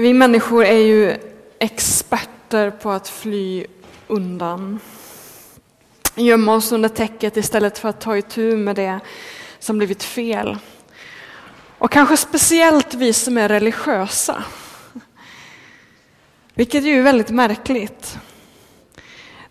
Vi 0.00 0.14
människor 0.14 0.64
är 0.64 0.78
ju 0.78 1.16
experter 1.58 2.70
på 2.70 2.90
att 2.90 3.08
fly 3.08 3.66
undan. 4.06 4.80
Gömma 6.14 6.54
oss 6.54 6.72
under 6.72 6.88
täcket 6.88 7.36
istället 7.36 7.78
för 7.78 7.88
att 7.88 8.00
ta 8.00 8.16
itu 8.16 8.56
med 8.56 8.76
det 8.76 9.00
som 9.58 9.78
blivit 9.78 10.02
fel. 10.02 10.58
Och 11.78 11.90
kanske 11.90 12.16
speciellt 12.16 12.94
vi 12.94 13.12
som 13.12 13.38
är 13.38 13.48
religiösa. 13.48 14.44
Vilket 16.54 16.84
är 16.84 16.88
ju 16.88 17.02
väldigt 17.02 17.30
märkligt. 17.30 18.18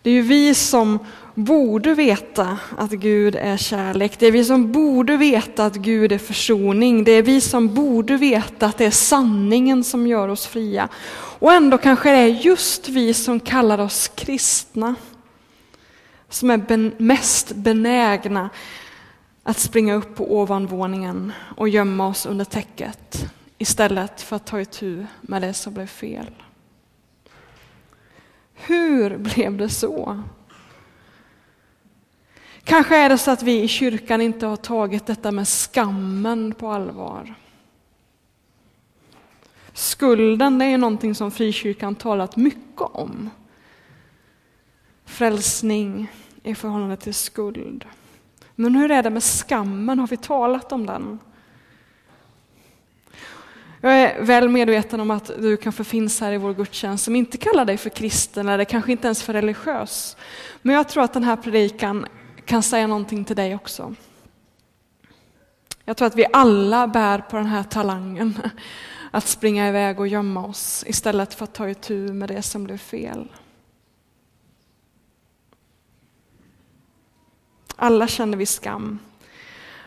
Det 0.02 0.10
är 0.10 0.14
ju 0.14 0.22
vi 0.22 0.56
som 0.56 1.00
borde 1.38 1.94
veta 1.94 2.58
att 2.78 2.92
Gud 2.92 3.36
är 3.36 3.58
kärlek. 3.58 4.20
Det 4.20 4.26
är 4.26 4.32
vi 4.32 4.46
som 4.46 4.72
borde 4.72 5.18
veta 5.18 5.66
att 5.66 5.76
Gud 5.76 6.12
är 6.12 6.18
försoning. 6.18 7.04
Det 7.04 7.12
är 7.12 7.24
vi 7.24 7.42
som 7.42 7.74
borde 7.74 8.18
veta 8.18 8.66
att 8.66 8.78
det 8.78 8.86
är 8.86 8.92
sanningen 8.92 9.84
som 9.84 10.08
gör 10.08 10.28
oss 10.28 10.48
fria. 10.48 10.90
Och 11.40 11.54
ändå 11.54 11.78
kanske 11.78 12.12
det 12.12 12.18
är 12.18 12.28
just 12.28 12.90
vi 12.90 13.14
som 13.14 13.40
kallar 13.40 13.78
oss 13.78 14.08
kristna 14.16 14.96
som 16.30 16.50
är 16.50 16.58
ben 16.58 16.94
mest 16.98 17.56
benägna 17.56 18.50
att 19.44 19.60
springa 19.60 19.94
upp 19.94 20.16
på 20.16 20.40
ovanvåningen 20.40 21.34
och 21.58 21.70
gömma 21.70 22.08
oss 22.08 22.26
under 22.26 22.46
täcket 22.46 23.26
istället 23.58 24.22
för 24.22 24.36
att 24.36 24.46
ta 24.46 24.62
itu 24.62 25.06
med 25.22 25.42
det 25.42 25.54
som 25.54 25.74
blev 25.74 25.88
fel. 25.88 26.32
Hur 28.54 29.18
blev 29.18 29.58
det 29.58 29.70
så? 29.70 30.24
Kanske 32.68 32.98
är 32.98 33.10
det 33.10 33.18
så 33.18 33.32
att 33.32 33.44
vi 33.44 33.62
i 33.62 33.68
kyrkan 33.68 34.22
inte 34.22 34.46
har 34.46 34.56
tagit 34.56 35.06
detta 35.06 35.32
med 35.32 35.48
skammen 35.48 36.54
på 36.54 36.70
allvar. 36.70 37.36
Skulden 39.74 40.60
det 40.60 40.66
är 40.66 40.78
någonting 40.78 41.16
som 41.16 41.32
frikyrkan 41.32 41.96
talat 41.96 42.36
mycket 42.36 42.82
om. 42.82 43.30
Frälsning 45.06 46.12
i 46.44 46.56
förhållande 46.56 46.98
till 46.98 47.14
skuld. 47.14 47.86
Men 48.56 48.76
hur 48.76 48.92
är 48.92 49.04
det 49.04 49.10
med 49.10 49.24
skammen? 49.24 50.00
Har 50.00 50.08
vi 50.08 50.18
talat 50.18 50.72
om 50.72 50.86
den? 50.86 51.20
Jag 53.82 53.94
är 53.94 54.22
väl 54.22 54.50
medveten 54.50 55.00
om 55.00 55.12
att 55.12 55.32
du 55.40 55.58
kanske 55.58 55.84
finns 55.84 56.22
här 56.22 56.32
i 56.32 56.38
vår 56.38 56.54
gudstjänst 56.54 57.04
som 57.04 57.16
inte 57.16 57.38
kallar 57.38 57.66
dig 57.66 57.78
för 57.78 57.90
kristen 57.90 58.48
eller 58.48 58.64
kanske 58.64 58.92
inte 58.92 59.08
ens 59.08 59.24
för 59.24 59.34
religiös. 59.34 60.18
Men 60.62 60.76
jag 60.76 60.90
tror 60.90 61.04
att 61.04 61.14
den 61.14 61.24
här 61.24 61.36
predikan 61.36 62.06
kan 62.48 62.64
säga 62.64 62.88
någonting 62.88 63.26
till 63.26 63.36
dig 63.36 63.56
också. 63.56 63.96
Jag 65.86 65.98
tror 65.98 66.08
att 66.08 66.16
vi 66.16 66.26
alla 66.34 66.88
bär 66.88 67.20
på 67.20 67.38
den 67.38 67.46
här 67.46 67.64
talangen 67.64 68.40
att 69.12 69.28
springa 69.28 69.70
iväg 69.70 70.00
och 70.00 70.08
gömma 70.08 70.46
oss 70.46 70.84
istället 70.88 71.34
för 71.34 71.44
att 71.44 71.54
ta 71.54 71.70
itu 71.70 72.14
med 72.14 72.30
det 72.30 72.42
som 72.42 72.64
blev 72.64 72.78
fel. 72.78 73.28
Alla 77.76 78.08
känner 78.08 78.38
vi 78.38 78.46
skam. 78.46 79.00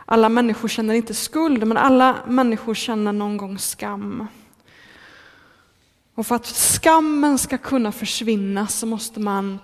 Alla 0.04 0.28
människor 0.28 0.68
känner 0.68 0.94
inte 0.94 1.14
skuld, 1.14 1.66
men 1.66 1.76
alla 1.76 2.16
människor 2.26 2.74
känner 2.74 3.12
någon 3.12 3.36
gång 3.36 3.58
skam. 3.58 4.26
Och 6.14 6.26
för 6.26 6.34
att 6.34 6.46
skammen 6.46 7.38
ska 7.38 7.58
kunna 7.58 7.92
försvinna 7.92 8.66
så 8.66 8.86
måste 8.86 9.20
man 9.20 9.58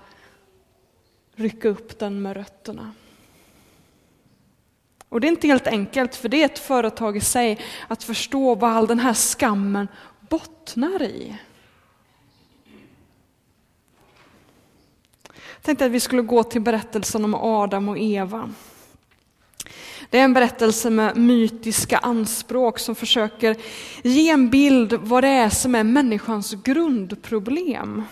rycka 1.37 1.69
upp 1.69 1.99
den 1.99 2.23
med 2.23 2.37
rötterna. 2.37 2.93
Och 5.09 5.21
det 5.21 5.27
är 5.27 5.29
inte 5.29 5.47
helt 5.47 5.67
enkelt, 5.67 6.15
för 6.15 6.29
det 6.29 6.43
är 6.43 6.45
ett 6.45 6.59
företag 6.59 7.17
i 7.17 7.21
sig 7.21 7.59
att 7.89 8.05
förstå 8.05 8.55
vad 8.55 8.71
all 8.71 8.87
den 8.87 8.99
här 8.99 9.15
skammen 9.15 9.89
bottnar 10.29 11.03
i. 11.03 11.37
Jag 15.55 15.63
tänkte 15.63 15.87
att 15.87 15.93
vi 15.93 16.01
skulle 16.01 16.23
gå 16.23 16.43
till 16.43 16.61
berättelsen 16.61 17.25
om 17.25 17.35
Adam 17.35 17.89
och 17.89 17.99
Eva. 17.99 18.53
Det 20.11 20.19
är 20.19 20.25
en 20.25 20.35
berättelse 20.35 20.91
med 20.91 21.17
mytiska 21.17 21.99
anspråk 21.99 22.79
som 22.79 22.95
försöker 22.95 23.57
ge 24.03 24.31
en 24.31 24.51
bild 24.51 24.93
vad 24.93 25.25
det 25.25 25.29
är 25.29 25.51
som 25.51 25.75
är 25.75 25.85
människans 25.85 26.53
grundproblem. 26.53 28.05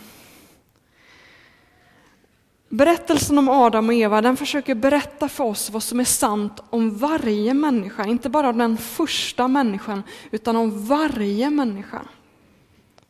Berättelsen 2.75 3.39
om 3.39 3.49
Adam 3.49 3.89
och 3.89 3.95
Eva 3.95 4.23
den 4.23 4.37
försöker 4.37 4.75
berätta 4.75 5.29
för 5.29 5.45
oss 5.45 5.71
vad 5.71 5.83
som 5.83 6.01
är 6.01 6.05
sant 6.05 6.63
om 6.71 6.99
varje 6.99 7.55
människa, 7.55 8.05
inte 8.05 8.29
bara 8.29 8.49
om 8.49 8.59
den 8.59 8.77
första 8.77 9.49
människan, 9.49 10.03
utan 10.31 10.57
om 10.57 10.87
varje 10.87 11.51
människa. 11.51 12.03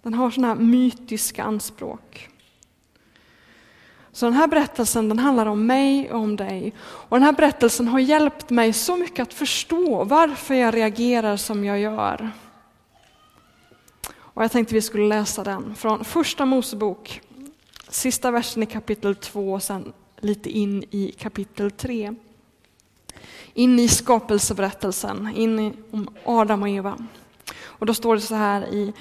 Den 0.03 0.15
har 0.15 0.31
sådana 0.31 0.55
här 0.55 0.61
mytiska 0.61 1.45
anspråk. 1.45 2.29
Så 4.13 4.27
den 4.27 4.35
här 4.35 4.47
berättelsen 4.47 5.09
den 5.09 5.19
handlar 5.19 5.47
om 5.47 5.67
mig 5.67 6.13
och 6.13 6.21
om 6.21 6.37
dig. 6.37 6.75
Och 6.83 7.17
den 7.17 7.23
här 7.23 7.33
berättelsen 7.33 7.89
har 7.89 7.99
hjälpt 7.99 8.51
mig 8.51 8.73
så 8.73 8.97
mycket 8.97 9.23
att 9.23 9.35
förstå 9.35 10.05
varför 10.05 10.55
jag 10.55 10.75
reagerar 10.75 11.37
som 11.37 11.65
jag 11.65 11.81
gör. 11.81 12.31
Och 14.17 14.45
jag 14.45 14.53
tänkte 14.53 14.75
vi 14.75 14.83
skulle 14.83 15.09
läsa 15.09 15.45
den 15.45 15.75
från 15.75 16.05
första 16.05 16.45
Mosebok 16.45 17.21
Sista 17.89 18.31
versen 18.31 18.63
i 18.63 18.67
kapitel 18.67 19.15
2 19.15 19.53
och 19.53 19.63
sen 19.63 19.93
lite 20.17 20.51
in 20.51 20.85
i 20.91 21.15
kapitel 21.19 21.71
3. 21.71 22.15
In 23.55 23.79
i 23.79 23.89
skapelseberättelsen, 23.89 25.29
in 25.37 25.59
i, 25.61 25.73
om 25.91 26.09
Adam 26.25 26.63
och 26.63 26.69
Eva. 26.69 27.07
Och 27.63 27.87
då 27.87 27.95
står 27.95 28.15
det 28.15 28.21
så 28.21 28.35
här 28.35 28.75
i 28.75 28.93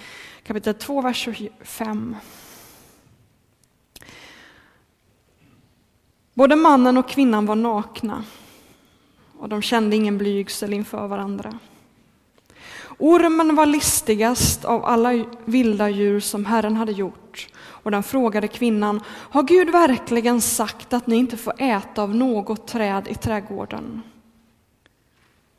kapitel 0.44 0.73
2, 0.73 1.01
vers 1.01 1.17
25. 1.17 2.16
Både 6.33 6.55
mannen 6.55 6.97
och 6.97 7.09
kvinnan 7.09 7.45
var 7.45 7.55
nakna 7.55 8.23
och 9.39 9.50
de 9.50 9.61
kände 9.61 9.95
ingen 9.95 10.17
blygsel 10.17 10.73
inför 10.73 11.07
varandra. 11.07 11.59
Ormen 13.00 13.56
var 13.56 13.66
listigast 13.66 14.66
av 14.66 14.86
alla 14.86 15.26
vilda 15.46 15.90
djur 15.90 16.20
som 16.20 16.46
Herren 16.46 16.76
hade 16.76 16.92
gjort 16.92 17.48
och 17.84 17.92
den 17.92 18.04
frågade 18.04 18.48
kvinnan, 18.48 19.02
har 19.08 19.44
Gud 19.44 19.70
verkligen 19.70 20.42
sagt 20.42 20.94
att 20.94 21.08
ni 21.08 21.16
inte 21.16 21.38
får 21.38 21.54
äta 21.58 22.02
av 22.02 22.16
något 22.16 22.68
träd 22.68 23.08
i 23.08 23.16
trädgården? 23.16 24.02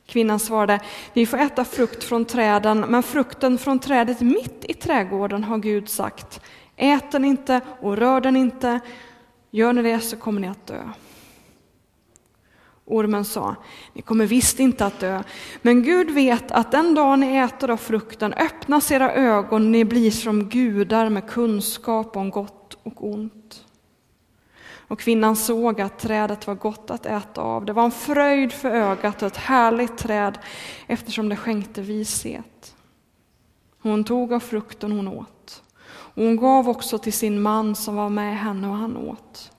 Kvinnan 0.06 0.39
svarade, 0.39 0.81
vi 1.12 1.27
får 1.27 1.39
äta 1.39 1.65
frukt 1.65 2.05
från 2.05 2.25
träden, 2.25 2.81
men 2.81 3.03
frukten 3.03 3.59
från 3.59 3.78
trädet 3.78 4.21
mitt 4.21 4.65
i 4.69 4.75
trädgården 4.75 5.45
har 5.45 5.59
Gud 5.59 5.89
sagt, 5.89 6.41
ät 6.77 7.12
den 7.12 7.25
inte 7.25 7.61
och 7.81 7.97
rör 7.97 8.21
den 8.21 8.37
inte, 8.37 8.81
gör 9.51 9.72
ni 9.72 9.83
det 9.83 10.01
så 10.01 10.16
kommer 10.16 10.41
ni 10.41 10.49
att 10.49 10.66
dö. 10.66 10.89
Ormen 12.87 13.25
sa, 13.25 13.56
ni 13.93 14.03
kommer 14.03 14.27
visst 14.27 14.61
inte 14.61 14.87
att 14.87 15.00
dö, 15.00 15.22
men 15.62 15.83
Gud 15.83 16.11
vet 16.11 16.50
att 16.50 16.71
den 16.71 16.95
dag 16.95 17.19
ni 17.19 17.37
äter 17.37 17.71
av 17.71 17.77
frukten 17.77 18.34
öppnas 18.34 18.91
era 18.91 19.12
ögon, 19.12 19.72
ni 19.72 19.84
blir 19.84 20.11
som 20.11 20.49
gudar 20.49 21.09
med 21.09 21.28
kunskap 21.28 22.17
om 22.17 22.31
gott 22.31 22.78
och 22.83 23.06
ont. 23.06 23.65
Och 24.89 25.00
kvinnan 25.00 25.37
såg 25.37 25.81
att 25.81 25.99
trädet 25.99 26.47
var 26.47 26.55
gott 26.55 26.91
att 26.91 27.06
äta 27.06 27.41
av. 27.41 27.65
Det 27.65 27.72
var 27.72 27.84
en 27.84 27.91
fröjd 27.91 28.53
för 28.53 28.71
ögat 28.71 29.22
och 29.22 29.27
ett 29.27 29.37
härligt 29.37 29.99
träd 29.99 30.39
eftersom 30.87 31.28
det 31.28 31.37
skänkte 31.37 31.83
vishet. 31.83 32.75
Hon 33.83 34.05
tog 34.05 34.33
av 34.33 34.41
frukten 34.41 34.93
hon 34.93 35.09
åt. 35.09 35.62
Och 35.87 36.22
hon 36.22 36.37
gav 36.37 36.69
också 36.69 36.99
till 36.99 37.12
sin 37.12 37.43
man 37.43 37.75
som 37.75 37.97
var 37.97 38.09
med 38.09 38.39
henne 38.39 38.69
och 38.69 38.75
han 38.75 38.97
åt. 38.97 39.51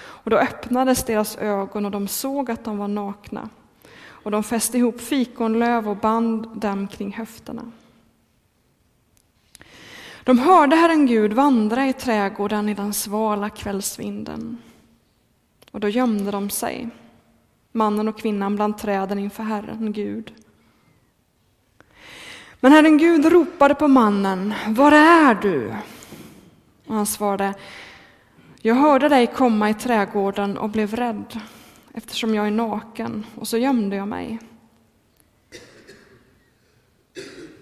Och 0.00 0.30
då 0.30 0.36
öppnades 0.36 1.04
deras 1.04 1.36
ögon 1.36 1.84
och 1.84 1.90
de 1.90 2.08
såg 2.08 2.50
att 2.50 2.64
de 2.64 2.78
var 2.78 2.88
nakna. 2.88 3.48
Och 4.06 4.30
de 4.30 4.42
fäste 4.42 4.78
ihop 4.78 5.00
fikonlöv 5.00 5.88
och 5.88 5.96
band 5.96 6.48
dem 6.60 6.88
kring 6.88 7.12
höfterna. 7.12 7.72
De 10.24 10.38
hörde 10.38 10.76
Herren 10.76 11.06
Gud 11.06 11.32
vandra 11.32 11.86
i 11.86 11.92
trädgården 11.92 12.68
i 12.68 12.74
den 12.74 12.94
svala 12.94 13.50
kvällsvinden. 13.50 14.58
Och 15.70 15.80
då 15.80 15.88
gömde 15.88 16.30
de 16.30 16.50
sig, 16.50 16.88
mannen 17.72 18.08
och 18.08 18.18
kvinnan 18.18 18.56
bland 18.56 18.78
träden 18.78 19.18
inför 19.18 19.42
Herren 19.42 19.92
Gud. 19.92 20.32
Men 22.60 22.72
Herren 22.72 22.98
Gud 22.98 23.24
ropade 23.24 23.74
på 23.74 23.88
mannen, 23.88 24.54
var 24.68 24.92
är 24.92 25.34
du? 25.34 25.74
Och 26.86 26.94
han 26.94 27.06
svarade, 27.06 27.54
jag 28.62 28.74
hörde 28.74 29.08
dig 29.08 29.26
komma 29.26 29.70
i 29.70 29.74
trädgården 29.74 30.58
och 30.58 30.70
blev 30.70 30.96
rädd 30.96 31.40
eftersom 31.94 32.34
jag 32.34 32.46
är 32.46 32.50
naken 32.50 33.26
och 33.34 33.48
så 33.48 33.58
gömde 33.58 33.96
jag 33.96 34.08
mig. 34.08 34.38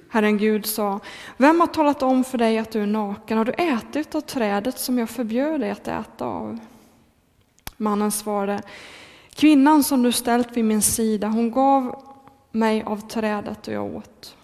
Herren 0.08 0.38
Gud 0.38 0.66
sa, 0.66 1.00
vem 1.36 1.60
har 1.60 1.66
talat 1.66 2.02
om 2.02 2.24
för 2.24 2.38
dig 2.38 2.58
att 2.58 2.70
du 2.70 2.82
är 2.82 2.86
naken? 2.86 3.38
Har 3.38 3.44
du 3.44 3.52
ätit 3.52 4.14
av 4.14 4.20
trädet 4.20 4.78
som 4.78 4.98
jag 4.98 5.10
förbjöd 5.10 5.60
dig 5.60 5.70
att 5.70 5.88
äta 5.88 6.24
av? 6.24 6.58
Mannen 7.76 8.12
svarade, 8.12 8.62
kvinnan 9.34 9.84
som 9.84 10.02
du 10.02 10.12
ställt 10.12 10.56
vid 10.56 10.64
min 10.64 10.82
sida, 10.82 11.28
hon 11.28 11.50
gav 11.50 12.02
mig 12.50 12.82
av 12.82 13.08
trädet 13.08 13.68
och 13.68 13.74
jag 13.74 13.96
åt. 13.96 14.36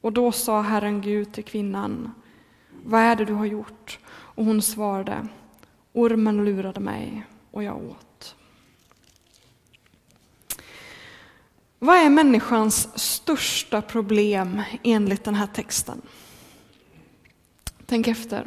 Och 0.00 0.12
då 0.12 0.32
sa 0.32 0.60
Herren 0.60 1.00
Gud 1.00 1.32
till 1.32 1.44
kvinnan, 1.44 2.12
vad 2.84 3.00
är 3.00 3.16
det 3.16 3.24
du 3.24 3.32
har 3.32 3.46
gjort? 3.46 3.98
Och 4.08 4.44
hon 4.44 4.62
svarade, 4.62 5.28
ormen 5.96 6.44
lurade 6.44 6.80
mig 6.80 7.26
och 7.50 7.62
jag 7.62 7.76
åt. 7.76 8.34
Vad 11.78 11.96
är 11.96 12.10
människans 12.10 12.98
största 12.98 13.82
problem 13.82 14.62
enligt 14.82 15.24
den 15.24 15.34
här 15.34 15.46
texten? 15.46 16.02
Tänk 17.86 18.08
efter. 18.08 18.46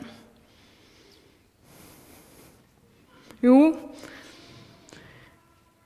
Jo, 3.39 3.89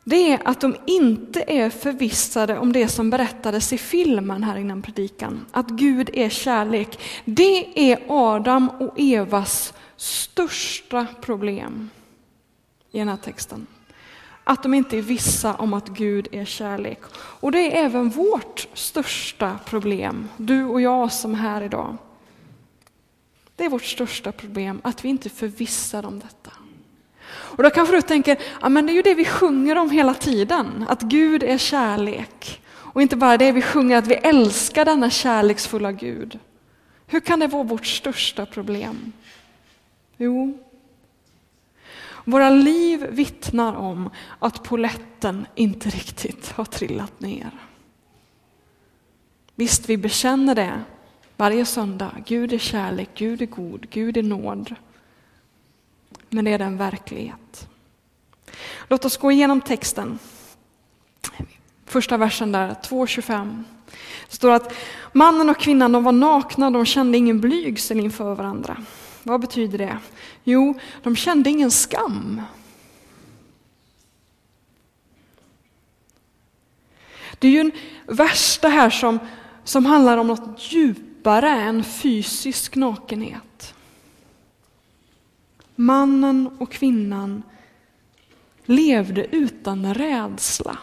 det 0.03 0.31
är 0.31 0.47
att 0.47 0.61
de 0.61 0.75
inte 0.87 1.43
är 1.47 1.69
förvissade 1.69 2.57
om 2.57 2.73
det 2.73 2.87
som 2.87 3.09
berättades 3.09 3.73
i 3.73 3.77
filmen 3.77 4.43
här 4.43 4.57
innan 4.57 4.81
predikan, 4.81 5.45
att 5.51 5.69
Gud 5.69 6.09
är 6.13 6.29
kärlek. 6.29 6.99
Det 7.25 7.91
är 7.91 8.05
Adam 8.07 8.69
och 8.69 8.99
Evas 8.99 9.73
största 10.03 11.07
problem 11.21 11.89
i 12.91 12.99
den 12.99 13.07
här 13.07 13.17
texten. 13.17 13.67
Att 14.43 14.63
de 14.63 14.73
inte 14.73 14.97
är 14.97 15.01
vissa 15.01 15.53
om 15.53 15.73
att 15.73 15.87
Gud 15.87 16.27
är 16.31 16.45
kärlek. 16.45 16.99
Och 17.15 17.51
det 17.51 17.77
är 17.77 17.85
även 17.85 18.09
vårt 18.09 18.67
största 18.73 19.59
problem, 19.65 20.29
du 20.37 20.63
och 20.63 20.81
jag 20.81 21.11
som 21.11 21.33
är 21.33 21.37
här 21.37 21.61
idag. 21.61 21.97
Det 23.55 23.65
är 23.65 23.69
vårt 23.69 23.83
största 23.83 24.31
problem, 24.31 24.81
att 24.83 25.05
vi 25.05 25.09
inte 25.09 25.27
är 25.27 25.29
förvissade 25.29 26.07
om 26.07 26.19
detta. 26.19 26.51
Och 27.25 27.63
då 27.63 27.69
kanske 27.69 27.95
du 27.95 28.01
tänker, 28.01 28.37
ja 28.61 28.69
men 28.69 28.85
det 28.85 28.91
är 28.91 28.95
ju 28.95 29.01
det 29.01 29.13
vi 29.15 29.25
sjunger 29.25 29.77
om 29.77 29.89
hela 29.89 30.13
tiden, 30.13 30.85
att 30.89 31.01
Gud 31.01 31.43
är 31.43 31.57
kärlek. 31.57 32.61
Och 32.67 33.01
inte 33.01 33.15
bara 33.15 33.37
det, 33.37 33.51
vi 33.51 33.61
sjunger 33.61 33.97
att 33.97 34.07
vi 34.07 34.15
älskar 34.15 34.85
denna 34.85 35.09
kärleksfulla 35.09 35.91
Gud. 35.91 36.39
Hur 37.07 37.19
kan 37.19 37.39
det 37.39 37.47
vara 37.47 37.63
vårt 37.63 37.85
största 37.85 38.45
problem? 38.45 39.13
Jo, 40.17 40.57
våra 42.25 42.49
liv 42.49 43.07
vittnar 43.09 43.75
om 43.75 44.09
att 44.39 44.63
poletten 44.63 45.45
inte 45.55 45.89
riktigt 45.89 46.51
har 46.51 46.65
trillat 46.65 47.19
ner. 47.19 47.51
Visst, 49.55 49.89
vi 49.89 49.97
bekänner 49.97 50.55
det 50.55 50.81
varje 51.37 51.65
söndag. 51.65 52.11
Gud 52.25 52.53
är 52.53 52.57
kärlek, 52.57 53.09
Gud 53.15 53.41
är 53.41 53.45
god, 53.45 53.89
Gud 53.89 54.17
är 54.17 54.23
nåd. 54.23 54.75
Men 56.29 56.45
det 56.45 56.51
är 56.51 56.59
den 56.59 56.77
verklighet. 56.77 57.69
Låt 58.87 59.05
oss 59.05 59.17
gå 59.17 59.31
igenom 59.31 59.61
texten. 59.61 60.19
Första 61.85 62.17
versen 62.17 62.51
där, 62.51 62.69
2.25. 62.69 63.63
Det 64.29 64.35
står 64.35 64.51
att 64.51 64.73
mannen 65.11 65.49
och 65.49 65.59
kvinnan 65.59 65.91
de 65.91 66.03
var 66.03 66.11
nakna, 66.11 66.71
de 66.71 66.85
kände 66.85 67.17
ingen 67.17 67.41
blygsel 67.41 67.99
inför 67.99 68.35
varandra. 68.35 68.77
Vad 69.23 69.41
betyder 69.41 69.77
det? 69.77 69.97
Jo, 70.43 70.79
de 71.03 71.15
kände 71.15 71.49
ingen 71.49 71.71
skam. 71.71 72.41
Det 77.39 77.47
är 77.47 77.51
ju 77.51 77.59
en 77.59 77.71
vers 78.07 78.59
det 78.61 78.69
här 78.69 78.89
som, 78.89 79.19
som 79.63 79.85
handlar 79.85 80.17
om 80.17 80.27
något 80.27 80.71
djupare 80.71 81.49
än 81.49 81.83
fysisk 81.83 82.75
nakenhet. 82.75 83.73
Mannen 85.75 86.49
och 86.59 86.71
kvinnan 86.71 87.43
levde 88.65 89.35
utan 89.35 89.93
rädsla, 89.93 90.77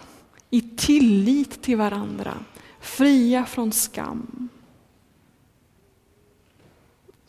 i 0.51 0.61
tillit 0.61 1.63
till 1.63 1.77
varandra, 1.77 2.35
fria 2.81 3.47
från 3.47 3.73
skam. 3.73 4.49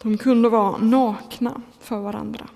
De 0.02 0.18
kunde 0.18 0.50
vara 0.50 0.78
nakna 0.78 1.62
för 1.80 2.00
varandra. 2.00 2.48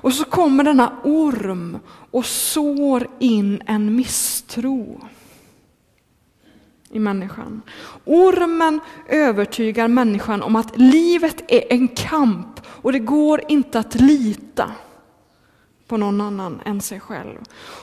Och 0.00 0.12
så 0.12 0.24
kommer 0.24 0.64
denna 0.64 0.92
orm 1.04 1.78
och 2.10 2.26
sår 2.26 3.08
in 3.18 3.62
en 3.66 3.96
misstro 3.96 5.00
i 6.90 6.98
människan. 6.98 7.62
Ormen 8.04 8.80
övertygar 9.08 9.88
människan 9.88 10.42
om 10.42 10.56
att 10.56 10.78
livet 10.78 11.44
är 11.48 11.72
en 11.72 11.88
kamp 11.88 12.60
och 12.66 12.92
det 12.92 12.98
går 12.98 13.40
inte 13.48 13.78
att 13.78 13.94
lita 13.94 14.70
på 15.86 15.96
någon 15.96 16.20
annan 16.20 16.60
än 16.64 16.80
sig 16.80 17.00
själv. 17.00 17.38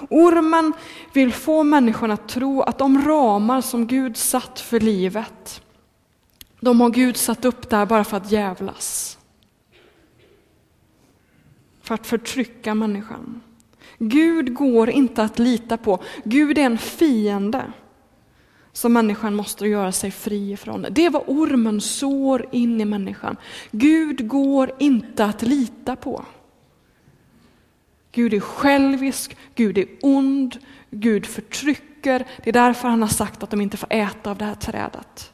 Ormen 0.10 0.74
vill 1.14 1.34
få 1.34 1.64
människan 1.64 2.12
att 2.12 2.28
tro 2.28 2.62
att 2.62 2.78
de 2.78 3.02
ramar 3.06 3.62
som 3.62 3.88
Gud 3.88 4.18
satt 4.18 4.60
för 4.60 4.80
livet 4.80 5.62
de 6.64 6.82
har 6.82 6.90
Gud 6.90 7.18
satt 7.18 7.46
upp 7.46 7.70
där 7.70 7.86
bara 7.86 8.04
för 8.04 8.18
att 8.18 8.32
jävlas. 8.32 9.18
För 11.82 11.96
att 11.96 12.08
förtrycka 12.08 12.76
människan. 12.76 13.42
Gud 13.98 14.54
går 14.54 14.90
inte 14.90 15.24
att 15.24 15.40
lita 15.40 15.78
på. 15.78 16.04
Gud 16.24 16.58
är 16.58 16.62
en 16.62 16.78
fiende 16.78 17.74
som 18.72 18.94
människan 18.94 19.36
måste 19.36 19.68
göra 19.68 19.92
sig 19.92 20.12
fri 20.12 20.52
ifrån. 20.52 20.86
Det 20.92 21.06
är 21.06 21.10
vad 21.10 21.24
ormen 21.28 21.82
sår 21.82 22.46
in 22.52 22.82
i 22.82 22.86
människan. 22.86 23.38
Gud 23.72 24.28
går 24.28 24.72
inte 24.80 25.26
att 25.26 25.42
lita 25.42 25.96
på. 25.96 26.26
Gud 28.12 28.34
är 28.34 28.40
självisk, 28.40 29.38
Gud 29.56 29.78
är 29.78 29.86
ond, 30.02 30.58
Gud 30.90 31.26
förtrycker. 31.26 32.28
Det 32.44 32.50
är 32.50 32.54
därför 32.54 32.88
han 32.88 33.02
har 33.02 33.10
sagt 33.10 33.44
att 33.44 33.50
de 33.50 33.62
inte 33.62 33.78
får 33.78 33.94
äta 33.94 34.32
av 34.32 34.38
det 34.38 34.46
här 34.46 34.56
trädet. 34.56 35.33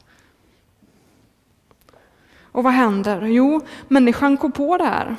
Och 2.52 2.64
vad 2.64 2.72
händer? 2.72 3.26
Jo, 3.26 3.60
människan 3.88 4.36
går 4.36 4.50
på 4.50 4.76
det 4.76 4.84
här. 4.84 5.16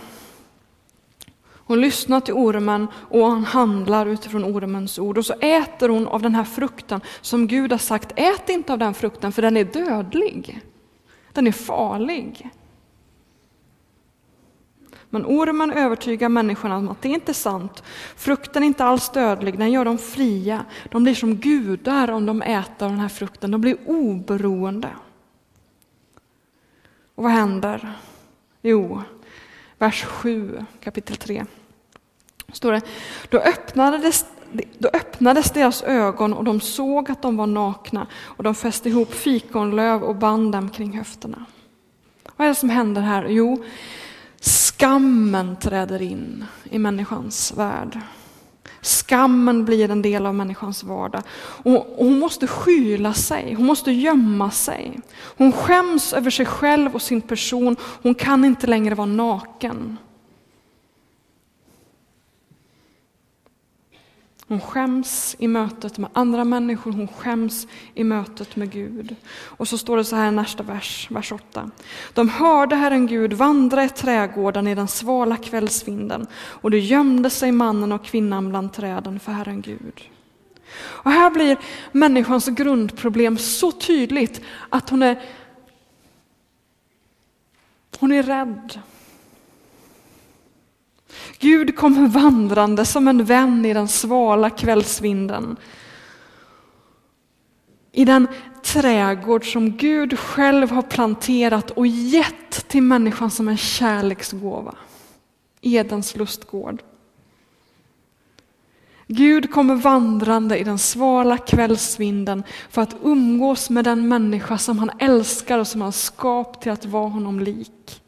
Hon 1.71 1.81
lyssnar 1.81 2.19
till 2.19 2.33
ormen 2.33 2.87
och 2.93 3.19
hon 3.19 3.45
handlar 3.45 4.05
utifrån 4.05 4.43
ormens 4.43 4.99
ord. 4.99 5.17
Och 5.17 5.25
så 5.25 5.33
äter 5.33 5.89
hon 5.89 6.07
av 6.07 6.21
den 6.21 6.35
här 6.35 6.43
frukten 6.43 7.01
som 7.21 7.47
Gud 7.47 7.71
har 7.71 7.79
sagt, 7.79 8.13
ät 8.15 8.49
inte 8.49 8.73
av 8.73 8.79
den 8.79 8.93
frukten 8.93 9.31
för 9.31 9.41
den 9.41 9.57
är 9.57 9.63
dödlig. 9.63 10.61
Den 11.33 11.47
är 11.47 11.51
farlig. 11.51 12.49
Men 15.09 15.25
ormen 15.25 15.71
övertygar 15.71 16.29
människorna 16.29 16.77
om 16.77 16.89
att 16.89 17.01
det 17.01 17.09
inte 17.09 17.31
är 17.31 17.33
sant. 17.33 17.83
Frukten 18.15 18.63
är 18.63 18.67
inte 18.67 18.83
alls 18.83 19.09
dödlig, 19.09 19.57
den 19.57 19.71
gör 19.71 19.85
dem 19.85 19.97
fria. 19.97 20.65
De 20.91 21.03
blir 21.03 21.15
som 21.15 21.35
gudar 21.35 22.11
om 22.11 22.25
de 22.25 22.41
äter 22.41 22.85
av 22.85 22.91
den 22.91 22.99
här 22.99 23.09
frukten, 23.09 23.51
de 23.51 23.61
blir 23.61 23.77
oberoende. 23.85 24.89
Och 27.21 27.25
vad 27.25 27.33
händer? 27.33 27.93
Jo, 28.61 29.01
vers 29.77 30.03
7, 30.03 30.65
kapitel 30.83 31.15
3. 31.15 31.45
Står 32.53 32.71
det, 32.71 32.81
då 33.29 33.37
öppnades, 33.37 34.25
då 34.77 34.89
öppnades 34.93 35.51
deras 35.51 35.83
ögon 35.83 36.33
och 36.33 36.43
de 36.43 36.59
såg 36.59 37.11
att 37.11 37.21
de 37.21 37.37
var 37.37 37.47
nakna 37.47 38.07
och 38.13 38.43
de 38.43 38.55
fäste 38.55 38.89
ihop 38.89 39.13
fikonlöv 39.13 40.03
och 40.03 40.15
band 40.15 40.51
dem 40.51 40.69
kring 40.69 40.97
höfterna. 40.97 41.45
Vad 42.37 42.45
är 42.45 42.49
det 42.49 42.55
som 42.55 42.69
händer 42.69 43.01
här? 43.01 43.25
Jo, 43.29 43.63
skammen 44.39 45.55
träder 45.59 46.01
in 46.01 46.45
i 46.63 46.79
människans 46.79 47.53
värld. 47.57 47.99
Skammen 48.81 49.65
blir 49.65 49.91
en 49.91 50.01
del 50.01 50.25
av 50.25 50.35
människans 50.35 50.83
vardag. 50.83 51.23
Och 51.63 51.95
hon 51.97 52.19
måste 52.19 52.47
skyla 52.47 53.13
sig, 53.13 53.53
hon 53.53 53.65
måste 53.65 53.91
gömma 53.91 54.51
sig. 54.51 54.99
Hon 55.37 55.51
skäms 55.51 56.13
över 56.13 56.29
sig 56.29 56.45
själv 56.45 56.95
och 56.95 57.01
sin 57.01 57.21
person, 57.21 57.75
hon 58.01 58.15
kan 58.15 58.45
inte 58.45 58.67
längre 58.67 58.95
vara 58.95 59.05
naken. 59.05 59.97
Hon 64.51 64.61
skäms 64.61 65.35
i 65.39 65.47
mötet 65.47 65.97
med 65.97 66.09
andra 66.13 66.43
människor, 66.43 66.91
hon 66.91 67.07
skäms 67.07 67.67
i 67.93 68.03
mötet 68.03 68.55
med 68.55 68.71
Gud. 68.71 69.15
Och 69.31 69.67
så 69.67 69.77
står 69.77 69.97
det 69.97 70.03
så 70.03 70.15
här 70.15 70.27
i 70.27 70.31
nästa 70.31 70.63
vers, 70.63 71.07
vers 71.11 71.31
8. 71.31 71.71
De 72.13 72.29
hörde 72.29 72.75
Herren 72.75 73.07
Gud 73.07 73.33
vandra 73.33 73.83
i 73.83 73.89
trädgården 73.89 74.67
i 74.67 74.75
den 74.75 74.87
svala 74.87 75.37
kvällsvinden 75.37 76.27
och 76.33 76.71
det 76.71 76.79
gömde 76.79 77.29
sig 77.29 77.51
mannen 77.51 77.91
och 77.91 78.05
kvinnan 78.05 78.49
bland 78.49 78.73
träden 78.73 79.19
för 79.19 79.31
Herren 79.31 79.61
Gud. 79.61 80.01
Och 80.77 81.11
här 81.11 81.29
blir 81.29 81.57
människans 81.91 82.47
grundproblem 82.47 83.37
så 83.37 83.71
tydligt 83.71 84.41
att 84.69 84.89
hon 84.89 85.03
är, 85.03 85.21
hon 87.99 88.11
är 88.11 88.23
rädd. 88.23 88.79
Gud 91.39 91.75
kommer 91.75 92.07
vandrande 92.07 92.85
som 92.85 93.07
en 93.07 93.25
vän 93.25 93.65
i 93.65 93.73
den 93.73 93.87
svala 93.87 94.49
kvällsvinden. 94.49 95.57
I 97.91 98.05
den 98.05 98.27
trädgård 98.63 99.51
som 99.51 99.77
Gud 99.77 100.19
själv 100.19 100.71
har 100.71 100.81
planterat 100.81 101.71
och 101.71 101.87
gett 101.87 102.67
till 102.67 102.83
människan 102.83 103.31
som 103.31 103.47
en 103.47 103.57
kärleksgåva. 103.57 104.75
Edens 105.61 106.15
lustgård. 106.15 106.83
Gud 109.07 109.51
kommer 109.51 109.75
vandrande 109.75 110.57
i 110.57 110.63
den 110.63 110.79
svala 110.79 111.37
kvällsvinden 111.37 112.43
för 112.69 112.81
att 112.81 112.95
umgås 113.03 113.69
med 113.69 113.85
den 113.85 114.07
människa 114.07 114.57
som 114.57 114.79
han 114.79 114.91
älskar 114.99 115.59
och 115.59 115.67
som 115.67 115.81
han 115.81 115.91
skapat 115.91 116.61
till 116.61 116.71
att 116.71 116.85
vara 116.85 117.09
honom 117.09 117.39
lik. 117.39 118.00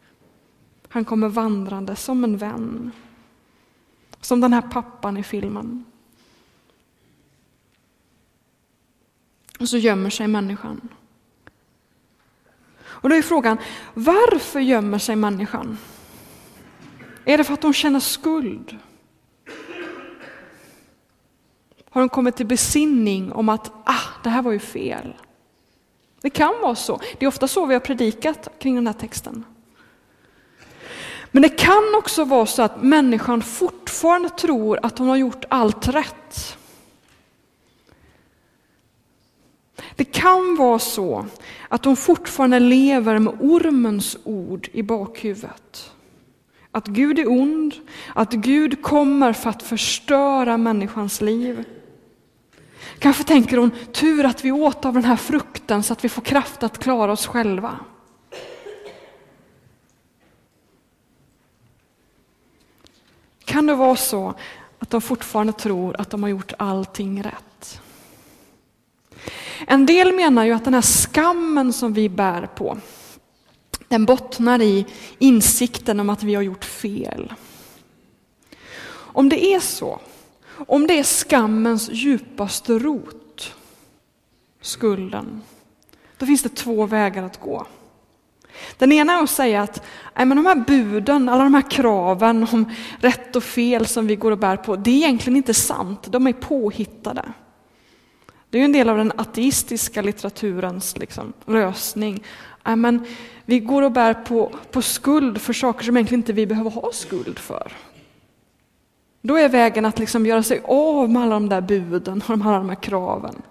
Han 0.93 1.05
kommer 1.05 1.29
vandrande 1.29 1.95
som 1.95 2.23
en 2.23 2.37
vän. 2.37 2.91
Som 4.21 4.41
den 4.41 4.53
här 4.53 4.61
pappan 4.61 5.17
i 5.17 5.23
filmen. 5.23 5.85
Och 9.59 9.69
så 9.69 9.77
gömmer 9.77 10.09
sig 10.09 10.27
människan. 10.27 10.89
Och 12.83 13.09
då 13.09 13.15
är 13.15 13.21
frågan, 13.21 13.57
varför 13.93 14.59
gömmer 14.59 14.97
sig 14.97 15.15
människan? 15.15 15.77
Är 17.25 17.37
det 17.37 17.43
för 17.43 17.53
att 17.53 17.63
hon 17.63 17.73
känner 17.73 17.99
skuld? 17.99 18.77
Har 21.89 22.01
hon 22.01 22.09
kommit 22.09 22.35
till 22.35 22.45
besinning 22.45 23.31
om 23.31 23.49
att 23.49 23.71
ah, 23.85 24.21
det 24.23 24.29
här 24.29 24.41
var 24.41 24.51
ju 24.51 24.59
fel? 24.59 25.13
Det 26.21 26.29
kan 26.29 26.53
vara 26.61 26.75
så. 26.75 27.01
Det 27.19 27.25
är 27.25 27.27
ofta 27.27 27.47
så 27.47 27.65
vi 27.65 27.73
har 27.73 27.81
predikat 27.81 28.47
kring 28.59 28.75
den 28.75 28.87
här 28.87 28.93
texten. 28.93 29.45
Men 31.35 31.41
det 31.41 31.49
kan 31.49 31.95
också 31.97 32.23
vara 32.23 32.45
så 32.45 32.61
att 32.61 32.83
människan 32.83 33.41
fortfarande 33.41 34.29
tror 34.29 34.79
att 34.83 34.97
hon 34.97 35.07
har 35.07 35.15
gjort 35.15 35.45
allt 35.49 35.87
rätt. 35.87 36.57
Det 39.95 40.03
kan 40.03 40.55
vara 40.55 40.79
så 40.79 41.25
att 41.69 41.85
hon 41.85 41.95
fortfarande 41.95 42.59
lever 42.59 43.19
med 43.19 43.33
ormens 43.39 44.17
ord 44.23 44.69
i 44.73 44.83
bakhuvudet. 44.83 45.91
Att 46.71 46.87
Gud 46.87 47.19
är 47.19 47.31
ond, 47.31 47.73
att 48.15 48.31
Gud 48.31 48.81
kommer 48.81 49.33
för 49.33 49.49
att 49.49 49.63
förstöra 49.63 50.57
människans 50.57 51.21
liv. 51.21 51.63
Kanske 52.99 53.23
tänker 53.23 53.57
hon, 53.57 53.71
tur 53.91 54.25
att 54.25 54.45
vi 54.45 54.51
åt 54.51 54.85
av 54.85 54.93
den 54.93 55.05
här 55.05 55.15
frukten 55.15 55.83
så 55.83 55.93
att 55.93 56.05
vi 56.05 56.09
får 56.09 56.21
kraft 56.21 56.63
att 56.63 56.77
klara 56.77 57.11
oss 57.11 57.27
själva. 57.27 57.79
Kan 63.53 63.65
det 63.65 63.75
vara 63.75 63.95
så 63.95 64.33
att 64.79 64.89
de 64.89 65.01
fortfarande 65.01 65.53
tror 65.53 66.01
att 66.01 66.09
de 66.09 66.23
har 66.23 66.29
gjort 66.29 66.53
allting 66.57 67.23
rätt? 67.23 67.81
En 69.67 69.85
del 69.85 70.15
menar 70.15 70.45
ju 70.45 70.51
att 70.51 70.63
den 70.63 70.73
här 70.73 70.81
skammen 70.81 71.73
som 71.73 71.93
vi 71.93 72.09
bär 72.09 72.45
på, 72.45 72.77
den 73.87 74.05
bottnar 74.05 74.61
i 74.61 74.85
insikten 75.17 75.99
om 75.99 76.09
att 76.09 76.23
vi 76.23 76.35
har 76.35 76.41
gjort 76.41 76.65
fel. 76.65 77.33
Om 78.91 79.29
det 79.29 79.45
är 79.45 79.59
så, 79.59 79.99
om 80.67 80.87
det 80.87 80.99
är 80.99 81.03
skammens 81.03 81.89
djupaste 81.91 82.79
rot, 82.79 83.55
skulden, 84.61 85.41
då 86.17 86.25
finns 86.25 86.43
det 86.43 86.55
två 86.55 86.85
vägar 86.85 87.23
att 87.23 87.39
gå. 87.39 87.67
Den 88.77 88.91
ena 88.91 89.13
är 89.13 89.23
att 89.23 89.29
säga 89.29 89.61
att 89.61 89.83
nej, 90.15 90.25
men 90.25 90.37
de 90.37 90.45
här 90.45 90.55
buden, 90.55 91.29
alla 91.29 91.43
de 91.43 91.53
här 91.53 91.69
kraven 91.71 92.47
om 92.51 92.71
rätt 92.99 93.35
och 93.35 93.43
fel 93.43 93.85
som 93.85 94.07
vi 94.07 94.15
går 94.15 94.31
och 94.31 94.37
bär 94.37 94.57
på, 94.57 94.75
det 94.75 94.91
är 94.91 94.95
egentligen 94.95 95.37
inte 95.37 95.53
sant, 95.53 96.07
de 96.11 96.27
är 96.27 96.33
påhittade. 96.33 97.25
Det 98.49 98.59
är 98.59 98.65
en 98.65 98.71
del 98.71 98.89
av 98.89 98.97
den 98.97 99.11
ateistiska 99.15 100.01
litteraturens 100.01 100.97
liksom, 100.97 101.33
lösning. 101.45 102.23
Nej, 102.63 102.75
men 102.75 103.05
vi 103.45 103.59
går 103.59 103.81
och 103.81 103.91
bär 103.91 104.13
på, 104.13 104.51
på 104.71 104.81
skuld 104.81 105.41
för 105.41 105.53
saker 105.53 105.85
som 105.85 105.97
egentligen 105.97 106.19
inte 106.19 106.33
vi 106.33 106.45
behöver 106.45 106.69
ha 106.69 106.91
skuld 106.93 107.39
för. 107.39 107.71
Då 109.21 109.37
är 109.37 109.49
vägen 109.49 109.85
att 109.85 109.99
liksom 109.99 110.25
göra 110.25 110.43
sig 110.43 110.61
av 110.65 111.09
med 111.09 111.21
alla 111.21 111.33
de 111.33 111.49
där 111.49 111.61
buden 111.61 112.21
och 112.27 112.29
alla 112.29 112.57
de 112.57 112.69
här 112.69 112.81
kraven. 112.81 113.41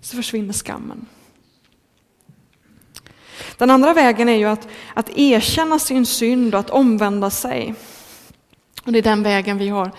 Så 0.00 0.16
försvinner 0.16 0.52
skammen. 0.52 1.06
Den 3.56 3.70
andra 3.70 3.94
vägen 3.94 4.28
är 4.28 4.36
ju 4.36 4.44
att, 4.44 4.68
att 4.94 5.10
erkänna 5.18 5.78
sin 5.78 6.06
synd 6.06 6.54
och 6.54 6.60
att 6.60 6.70
omvända 6.70 7.30
sig. 7.30 7.74
Och 8.84 8.92
Det 8.92 8.98
är 8.98 9.02
den 9.02 9.22
vägen 9.22 9.58
vi 9.58 9.68
har 9.68 9.90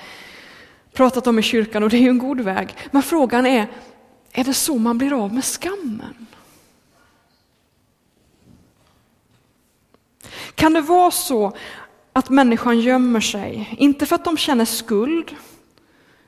pratat 0.93 1.27
om 1.27 1.39
i 1.39 1.41
kyrkan 1.41 1.83
och 1.83 1.89
det 1.89 1.97
är 1.97 2.01
ju 2.01 2.09
en 2.09 2.17
god 2.17 2.41
väg. 2.41 2.75
Men 2.91 3.03
frågan 3.03 3.45
är, 3.45 3.67
är 4.31 4.43
det 4.43 4.53
så 4.53 4.77
man 4.77 4.97
blir 4.97 5.23
av 5.23 5.33
med 5.33 5.43
skammen? 5.45 6.27
Kan 10.55 10.73
det 10.73 10.81
vara 10.81 11.11
så 11.11 11.53
att 12.13 12.29
människan 12.29 12.79
gömmer 12.79 13.19
sig, 13.19 13.75
inte 13.77 14.05
för 14.05 14.15
att 14.15 14.25
de 14.25 14.37
känner 14.37 14.65
skuld, 14.65 15.35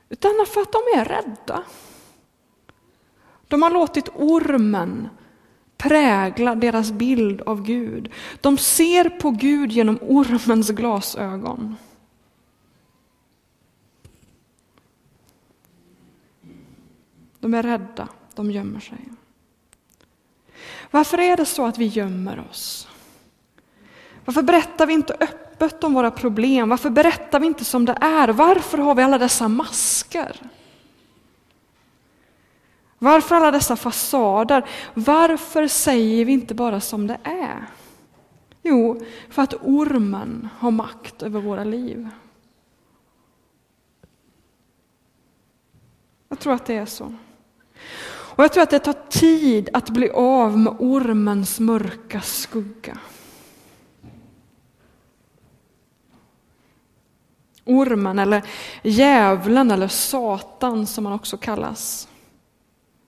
utan 0.10 0.46
för 0.48 0.62
att 0.62 0.72
de 0.72 1.00
är 1.00 1.06
rädda? 1.06 1.64
De 3.48 3.62
har 3.62 3.70
låtit 3.70 4.10
ormen 4.16 5.10
prägla 5.80 6.56
deras 6.56 6.92
bild 6.92 7.42
av 7.42 7.64
Gud. 7.64 8.12
De 8.42 8.58
ser 8.58 9.10
på 9.10 9.32
Gud 9.32 9.72
genom 9.72 10.00
ormens 10.02 10.70
glasögon. 10.70 11.76
De 17.40 17.54
är 17.54 17.64
rädda, 17.64 18.08
de 18.36 18.52
gömmer 18.52 18.80
sig. 18.80 19.10
Varför 20.92 21.18
är 21.18 21.38
det 21.38 21.46
så 21.46 21.66
att 21.66 21.78
vi 21.78 21.86
gömmer 21.86 22.46
oss? 22.50 22.88
Varför 24.26 24.42
berättar 24.42 24.86
vi 24.86 24.94
inte 24.94 25.14
öppet 25.20 25.84
om 25.84 25.94
våra 25.94 26.12
problem? 26.12 26.70
Varför 26.70 26.90
berättar 26.90 27.40
vi 27.40 27.48
inte 27.48 27.66
som 27.66 27.86
det 27.86 27.98
är? 28.02 28.28
Varför 28.28 28.78
har 28.78 28.96
vi 28.96 29.04
alla 29.04 29.18
dessa 29.18 29.48
masker? 29.48 30.42
Varför 33.00 33.36
alla 33.36 33.52
dessa 33.52 33.76
fasader? 33.76 34.66
Varför 34.94 35.68
säger 35.68 36.26
vi 36.26 36.32
inte 36.32 36.54
bara 36.54 36.80
som 36.80 37.08
det 37.08 37.18
är? 37.24 37.66
Jo, 38.64 39.02
för 39.30 39.42
att 39.42 39.54
ormen 39.54 40.50
har 40.58 40.72
makt 40.72 41.22
över 41.22 41.40
våra 41.40 41.64
liv. 41.64 42.10
Jag 46.30 46.40
tror 46.40 46.54
att 46.54 46.66
det 46.66 46.76
är 46.76 46.86
så. 46.86 47.14
Och 48.40 48.44
jag 48.44 48.54
tror 48.54 48.64
att 48.64 48.70
det 48.70 48.80
tar 48.80 49.10
tid 49.10 49.70
att 49.74 49.90
bli 49.90 50.10
av 50.10 50.58
med 50.58 50.76
ormens 50.80 51.60
mörka 51.60 52.22
skugga. 52.22 52.98
Ormen 57.66 58.20
eller 58.20 58.44
djävulen 58.84 59.72
eller 59.72 59.88
Satan 59.88 60.88
som 60.88 61.06
han 61.06 61.16
också 61.16 61.38
kallas. 61.38 62.09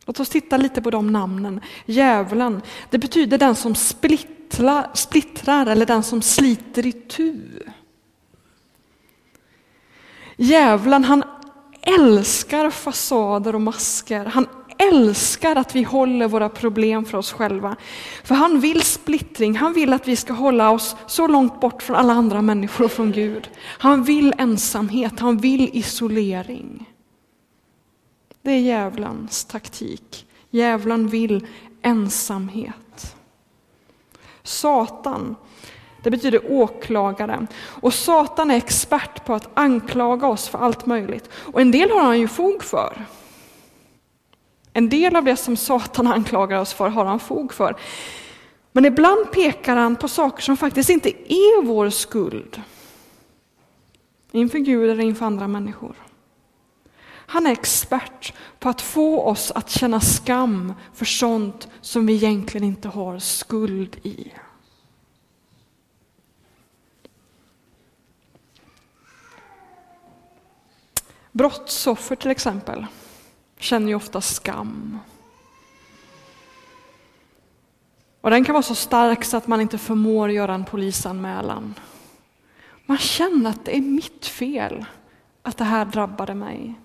Låt 0.05 0.20
oss 0.20 0.29
titta 0.29 0.58
lite 0.58 0.81
på 0.81 0.89
de 0.89 1.08
namnen. 1.08 1.62
Djävulen, 1.86 2.62
det 2.89 2.98
betyder 2.98 3.38
den 3.38 3.55
som 3.55 3.75
splittrar, 3.75 4.89
splittrar 4.93 5.65
eller 5.65 5.86
den 5.86 6.03
som 6.03 6.22
sliter 6.22 6.86
i 6.86 6.91
tu. 6.91 7.39
Djävulen, 10.38 11.03
han 11.03 11.24
älskar 11.81 12.70
fasader 12.70 13.55
och 13.55 13.62
masker. 13.62 14.25
Han 14.25 14.48
älskar 14.77 15.55
att 15.55 15.75
vi 15.75 15.84
håller 15.84 16.27
våra 16.27 16.50
problem 16.50 17.05
för 17.05 17.17
oss 17.17 17.31
själva. 17.31 17.75
För 18.24 18.36
han 18.36 18.60
vill 18.60 18.81
splittring, 18.81 19.55
han 19.55 19.74
vill 19.74 19.93
att 19.93 20.08
vi 20.08 20.15
ska 20.15 20.34
hålla 20.34 20.72
oss 20.72 20.96
så 21.08 21.27
långt 21.27 21.62
bort 21.62 21.84
från 21.84 21.96
alla 21.96 22.13
andra 22.13 22.41
människor 22.41 22.86
och 22.86 22.91
från 22.91 23.12
Gud. 23.12 23.50
Han 23.58 24.03
vill 24.03 24.34
ensamhet, 24.38 25.20
han 25.20 25.38
vill 25.38 25.70
isolering. 25.74 26.90
Det 28.41 28.51
är 28.51 28.60
djävulens 28.60 29.45
taktik. 29.45 30.27
Djävulen 30.50 31.07
vill 31.07 31.48
ensamhet. 31.81 33.15
Satan, 34.43 35.36
det 36.03 36.12
betyder 36.12 36.51
åklagare. 36.51 37.48
Och 37.57 37.93
Satan 37.93 38.51
är 38.51 38.55
expert 38.55 39.25
på 39.25 39.33
att 39.33 39.50
anklaga 39.53 40.27
oss 40.27 40.48
för 40.48 40.60
allt 40.60 40.86
möjligt. 40.86 41.29
Och 41.33 41.62
en 41.62 41.71
del 41.71 41.91
har 41.91 42.01
han 42.01 42.19
ju 42.19 42.27
fog 42.27 42.63
för. 42.63 43.05
En 44.74 44.89
del 44.89 45.15
av 45.15 45.24
det 45.24 45.36
som 45.36 45.57
Satan 45.57 46.07
anklagar 46.07 46.60
oss 46.60 46.74
för 46.74 46.89
har 46.89 47.05
han 47.05 47.19
fog 47.19 47.53
för. 47.53 47.75
Men 48.71 48.86
ibland 48.86 49.31
pekar 49.31 49.75
han 49.75 49.95
på 49.95 50.07
saker 50.07 50.41
som 50.41 50.57
faktiskt 50.57 50.89
inte 50.89 51.10
är 51.10 51.63
vår 51.63 51.89
skuld. 51.89 52.62
Inför 54.31 54.60
Gud 54.60 54.89
eller 54.89 55.03
inför 55.03 55.25
andra 55.25 55.48
människor. 55.48 55.95
Han 57.31 57.47
är 57.47 57.51
expert 57.51 58.33
på 58.59 58.69
att 58.69 58.81
få 58.81 59.21
oss 59.21 59.51
att 59.51 59.69
känna 59.69 60.00
skam 60.00 60.73
för 60.93 61.05
sånt 61.05 61.67
som 61.81 62.05
vi 62.05 62.13
egentligen 62.13 62.67
inte 62.67 62.88
har 62.88 63.19
skuld 63.19 63.95
i. 64.03 64.33
Brottsoffer 71.31 72.15
till 72.15 72.31
exempel 72.31 72.85
känner 73.57 73.88
ju 73.88 73.95
ofta 73.95 74.21
skam. 74.21 75.00
Och 78.21 78.29
den 78.29 78.45
kan 78.45 78.53
vara 78.53 78.63
så 78.63 78.75
stark 78.75 79.23
så 79.23 79.38
att 79.38 79.47
man 79.47 79.61
inte 79.61 79.77
förmår 79.77 80.31
göra 80.31 80.53
en 80.53 80.65
polisanmälan. 80.65 81.73
Man 82.85 82.97
känner 82.97 83.50
att 83.50 83.65
det 83.65 83.77
är 83.77 83.81
mitt 83.81 84.25
fel 84.25 84.85
att 85.41 85.57
det 85.57 85.63
här 85.63 85.85
drabbade 85.85 86.35
mig. 86.35 86.75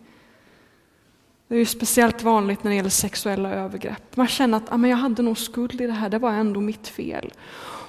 Det 1.48 1.54
är 1.54 1.58
ju 1.58 1.66
speciellt 1.66 2.22
vanligt 2.22 2.64
när 2.64 2.70
det 2.70 2.76
gäller 2.76 2.90
sexuella 2.90 3.50
övergrepp. 3.50 4.16
Man 4.16 4.28
känner 4.28 4.56
att 4.56 4.72
ah, 4.72 4.76
men 4.76 4.90
jag 4.90 4.96
hade 4.96 5.22
nog 5.22 5.38
skuld 5.38 5.80
i 5.80 5.86
det 5.86 5.92
här, 5.92 6.08
det 6.08 6.18
var 6.18 6.32
ändå 6.32 6.60
mitt 6.60 6.88
fel. 6.88 7.32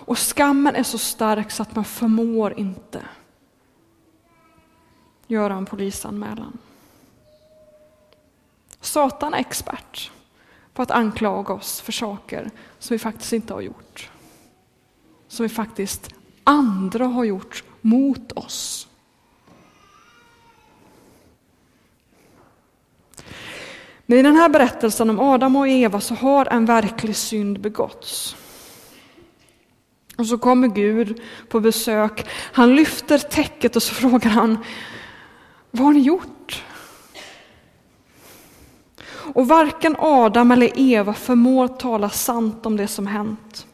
Och 0.05 0.17
skammen 0.17 0.75
är 0.75 0.83
så 0.83 0.97
stark 0.97 1.51
så 1.51 1.61
att 1.61 1.75
man 1.75 1.85
förmår 1.85 2.59
inte 2.59 3.01
göra 5.27 5.53
en 5.53 5.65
polisanmälan. 5.65 6.57
Satan 8.81 9.33
är 9.33 9.37
expert 9.37 10.11
på 10.73 10.81
att 10.81 10.91
anklaga 10.91 11.53
oss 11.53 11.81
för 11.81 11.91
saker 11.91 12.51
som 12.79 12.95
vi 12.95 12.99
faktiskt 12.99 13.33
inte 13.33 13.53
har 13.53 13.61
gjort. 13.61 14.11
Som 15.27 15.43
vi 15.43 15.49
faktiskt 15.49 16.09
andra 16.43 17.05
har 17.05 17.23
gjort 17.23 17.63
mot 17.81 18.31
oss. 18.31 18.86
Men 24.09 24.19
i 24.19 24.21
den 24.21 24.35
här 24.35 24.49
berättelsen 24.49 25.09
om 25.09 25.19
Adam 25.19 25.55
och 25.55 25.67
Eva 25.67 26.01
så 26.01 26.15
har 26.15 26.45
en 26.45 26.65
verklig 26.65 27.15
synd 27.15 27.59
begåtts. 27.59 28.35
Och 30.17 30.27
så 30.27 30.37
kommer 30.37 30.67
Gud 30.67 31.21
på 31.49 31.59
besök. 31.59 32.27
Han 32.51 32.75
lyfter 32.75 33.17
täcket 33.17 33.75
och 33.75 33.83
så 33.83 33.93
frågar 33.93 34.29
han, 34.29 34.57
vad 35.71 35.85
har 35.85 35.93
ni 35.93 35.99
gjort? 35.99 36.63
Och 39.33 39.47
varken 39.47 39.95
Adam 39.99 40.51
eller 40.51 40.79
Eva 40.79 41.13
förmår 41.13 41.67
tala 41.67 42.09
sant 42.09 42.65
om 42.65 42.77
det 42.77 42.87
som 42.87 43.07
hänt. 43.07 43.67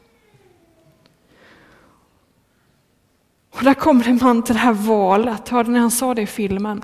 Och 3.51 3.63
där 3.63 3.73
kommer 3.73 4.07
en 4.07 4.19
man 4.21 4.43
till 4.43 4.55
det 4.55 4.61
här 4.61 4.73
valet, 4.73 5.49
hörde 5.49 5.71
ni 5.71 5.79
han 5.79 5.91
sa 5.91 6.13
det 6.13 6.21
i 6.21 6.27
filmen? 6.27 6.81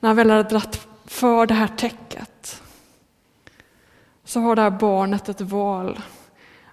När 0.00 0.08
han 0.08 0.16
väl 0.16 0.30
hade 0.30 0.42
dratt 0.42 0.86
för 1.06 1.46
det 1.46 1.54
här 1.54 1.68
täcket. 1.68 2.62
Så 4.28 4.40
har 4.40 4.56
det 4.56 4.62
här 4.62 4.70
barnet 4.70 5.28
ett 5.28 5.40
val 5.40 5.98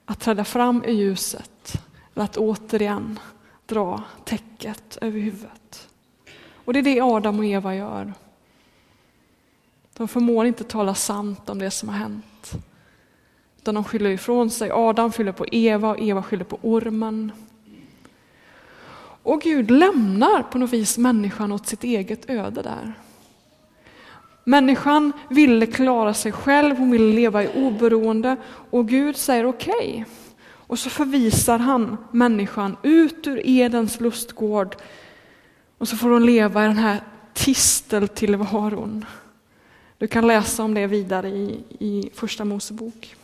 att 0.05 0.19
träda 0.19 0.43
fram 0.45 0.83
i 0.83 0.91
ljuset 0.91 1.81
eller 2.13 2.25
att 2.25 2.37
återigen 2.37 3.19
dra 3.65 4.03
täcket 4.23 4.97
över 5.01 5.19
huvudet. 5.19 5.87
Och 6.65 6.73
det 6.73 6.79
är 6.79 6.83
det 6.83 7.01
Adam 7.01 7.39
och 7.39 7.45
Eva 7.45 7.75
gör. 7.75 8.13
De 9.93 10.07
förmår 10.07 10.45
inte 10.45 10.63
tala 10.63 10.95
sant 10.95 11.49
om 11.49 11.59
det 11.59 11.71
som 11.71 11.89
har 11.89 11.97
hänt. 11.97 12.51
Utan 13.57 13.75
de 13.75 13.83
skyller 13.83 14.09
ifrån 14.09 14.49
sig. 14.49 14.71
Adam 14.71 15.11
skyller 15.11 15.31
på 15.31 15.45
Eva 15.51 15.89
och 15.89 15.99
Eva 15.99 16.23
skyller 16.23 16.45
på 16.45 16.59
ormen. 16.61 17.31
Och 19.23 19.41
Gud 19.41 19.71
lämnar 19.71 20.43
på 20.43 20.57
något 20.57 20.73
vis 20.73 20.97
människan 20.97 21.51
åt 21.51 21.67
sitt 21.67 21.83
eget 21.83 22.29
öde 22.29 22.61
där. 22.61 22.93
Människan 24.47 25.13
ville 25.29 25.65
klara 25.65 26.13
sig 26.13 26.31
själv, 26.31 26.77
hon 26.77 26.91
ville 26.91 27.13
leva 27.13 27.43
i 27.43 27.49
oberoende 27.55 28.35
och 28.69 28.87
Gud 28.87 29.17
säger 29.17 29.45
okej. 29.45 29.73
Okay. 29.73 30.03
Och 30.67 30.79
så 30.79 30.89
förvisar 30.89 31.59
han 31.59 31.97
människan 32.11 32.77
ut 32.83 33.27
ur 33.27 33.41
Edens 33.47 33.99
lustgård 33.99 34.75
och 35.77 35.87
så 35.87 35.97
får 35.97 36.09
hon 36.09 36.25
leva 36.25 36.63
i 36.63 36.67
den 36.67 36.77
här 36.77 37.01
tisteltillvaron. 37.33 39.05
Du 39.97 40.07
kan 40.07 40.27
läsa 40.27 40.63
om 40.63 40.73
det 40.73 40.87
vidare 40.87 41.29
i, 41.29 41.63
i 41.79 42.09
Första 42.13 42.45
Mosebok. 42.45 43.15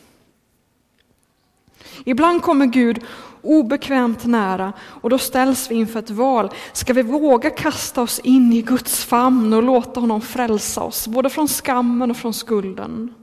Ibland 2.03 2.41
kommer 2.41 2.65
Gud 2.65 3.03
obekvämt 3.41 4.25
nära 4.25 4.73
och 4.79 5.09
då 5.09 5.17
ställs 5.17 5.71
vi 5.71 5.75
inför 5.75 5.99
ett 5.99 6.09
val. 6.09 6.49
Ska 6.73 6.93
vi 6.93 7.01
våga 7.01 7.49
kasta 7.49 8.01
oss 8.01 8.19
in 8.19 8.53
i 8.53 8.61
Guds 8.61 9.05
famn 9.05 9.53
och 9.53 9.63
låta 9.63 9.99
honom 9.99 10.21
frälsa 10.21 10.81
oss, 10.81 11.07
både 11.07 11.29
från 11.29 11.47
skammen 11.47 12.11
och 12.11 12.17
från 12.17 12.33
skulden? 12.33 13.13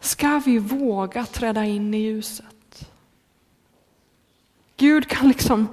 Ska 0.00 0.42
vi 0.44 0.58
våga 0.58 1.26
träda 1.26 1.64
in 1.64 1.94
i 1.94 1.98
ljuset? 1.98 2.90
Gud 4.76 5.08
kan 5.08 5.28
liksom 5.28 5.68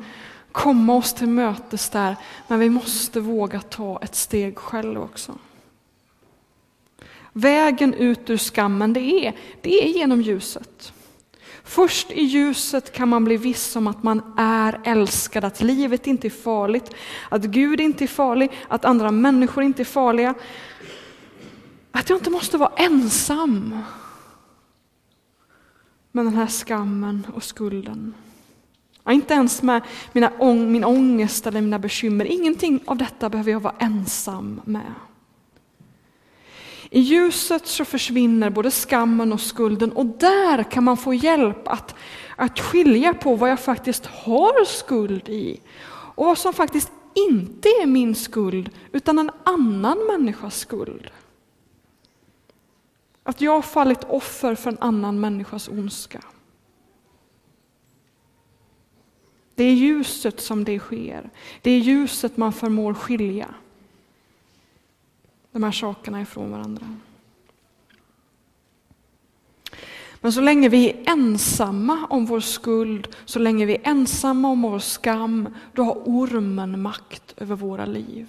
komma 0.51 0.96
oss 0.96 1.13
till 1.13 1.29
mötes 1.29 1.89
där, 1.89 2.15
men 2.48 2.60
vi 2.60 2.70
måste 2.70 3.20
våga 3.20 3.59
ta 3.59 4.00
ett 4.01 4.16
steg 4.16 4.57
själv 4.57 5.01
också. 5.01 5.35
Vägen 7.33 7.94
ut 7.94 8.29
ur 8.29 8.38
skammen, 8.38 8.94
det 8.94 9.27
är, 9.27 9.33
det 9.62 9.83
är 9.83 9.88
genom 9.88 10.22
ljuset. 10.22 10.94
Först 11.68 12.12
i 12.12 12.24
ljuset 12.24 12.92
kan 12.92 13.10
man 13.10 13.24
bli 13.24 13.38
viss 13.38 13.75
om 13.75 13.88
att 13.88 14.03
man 14.03 14.34
är 14.38 14.80
älskad, 14.84 15.46
att 15.46 15.62
livet 15.62 16.08
inte 16.08 16.27
är 16.27 16.30
farligt, 16.30 16.94
att 17.30 17.42
Gud 17.42 17.80
inte 17.80 18.03
är 18.03 18.08
farlig, 18.08 18.51
att 18.68 18.86
andra 18.86 19.12
människor 19.12 19.64
inte 19.64 19.82
är 19.82 19.86
farliga. 19.86 20.34
Att 21.92 22.10
jag 22.10 22.18
inte 22.18 22.30
måste 22.30 22.58
vara 22.58 22.72
ensam 22.75 23.80
med 26.12 26.25
den 26.25 26.34
här 26.34 26.48
skammen 26.48 27.27
och 27.34 27.44
skulden. 27.44 28.14
Ja, 29.03 29.12
inte 29.12 29.34
ens 29.34 29.62
med 29.62 29.82
mina 30.14 30.32
ång 30.40 30.72
min 30.72 30.86
ångest 30.86 31.48
eller 31.48 31.62
mina 31.62 31.80
bekymmer. 31.80 32.25
Ingenting 32.25 32.84
av 32.86 32.98
detta 32.98 33.30
behöver 33.30 33.51
jag 33.51 33.60
vara 33.60 33.75
ensam 33.80 34.62
med. 34.66 34.94
I 36.90 37.00
ljuset 37.00 37.68
så 37.68 37.86
försvinner 37.86 38.50
både 38.50 38.72
skammen 38.72 39.34
och 39.34 39.42
skulden 39.42 39.92
och 39.92 40.06
där 40.06 40.64
kan 40.64 40.84
man 40.84 40.98
få 40.98 41.14
hjälp 41.14 41.68
att, 41.68 41.96
att 42.36 42.60
skilja 42.60 43.14
på 43.14 43.36
vad 43.36 43.50
jag 43.50 43.60
faktiskt 43.60 44.06
har 44.06 44.66
skuld 44.66 45.30
i 45.30 45.62
och 45.90 46.26
vad 46.26 46.38
som 46.38 46.54
faktiskt 46.54 46.92
inte 47.14 47.70
är 47.70 47.86
min 47.86 48.16
skuld 48.16 48.70
utan 48.92 49.20
en 49.20 49.32
annan 49.44 49.98
människas 49.98 50.60
skuld. 50.60 51.10
Att 53.24 53.42
jag 53.42 53.52
har 53.52 53.62
fallit 53.62 54.04
offer 54.04 54.56
för 54.56 54.70
en 54.70 54.78
annan 54.82 55.20
människas 55.20 55.68
ondska. 55.68 56.22
Det 59.56 59.64
är 59.64 59.74
ljuset 59.74 60.42
som 60.42 60.64
det 60.64 60.80
sker. 60.80 61.30
Det 61.62 61.72
är 61.72 61.80
ljuset 61.80 62.38
man 62.38 62.54
förmår 62.54 62.94
skilja 62.94 63.54
de 65.57 65.63
här 65.63 65.72
sakerna 65.72 66.22
ifrån 66.22 66.51
varandra. 66.51 66.96
Men 70.22 70.31
så 70.31 70.41
länge 70.41 70.70
vi 70.70 70.89
är 70.89 71.09
ensamma 71.09 72.07
om 72.09 72.25
vår 72.25 72.39
skuld, 72.39 73.07
så 73.25 73.39
länge 73.39 73.65
vi 73.65 73.75
är 73.75 73.87
ensamma 73.87 74.50
om 74.50 74.61
vår 74.61 74.79
skam, 74.79 75.55
då 75.74 75.83
har 75.83 76.01
ormen 76.05 76.81
makt 76.81 77.33
över 77.37 77.55
våra 77.55 77.85
liv. 77.85 78.27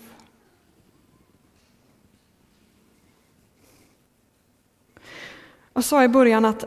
Jag 5.74 5.84
sa 5.84 6.04
i 6.04 6.08
början 6.08 6.44
att, 6.44 6.64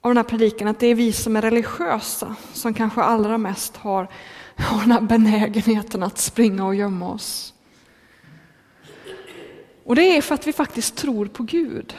av 0.00 0.10
den 0.10 0.16
här 0.16 0.24
predikan 0.24 0.68
att 0.68 0.80
det 0.80 0.86
är 0.86 0.94
vi 0.94 1.12
som 1.12 1.36
är 1.36 1.42
religiösa 1.42 2.36
som 2.52 2.74
kanske 2.74 3.02
allra 3.02 3.38
mest 3.38 3.76
har, 3.76 4.08
har 4.56 4.80
den 4.80 4.92
här 4.92 5.00
benägenheten 5.00 6.02
att 6.02 6.18
springa 6.18 6.66
och 6.66 6.74
gömma 6.74 7.10
oss. 7.10 7.54
Och 9.88 9.96
det 9.96 10.16
är 10.16 10.22
för 10.22 10.34
att 10.34 10.46
vi 10.46 10.52
faktiskt 10.52 10.96
tror 10.96 11.26
på 11.26 11.42
Gud. 11.42 11.96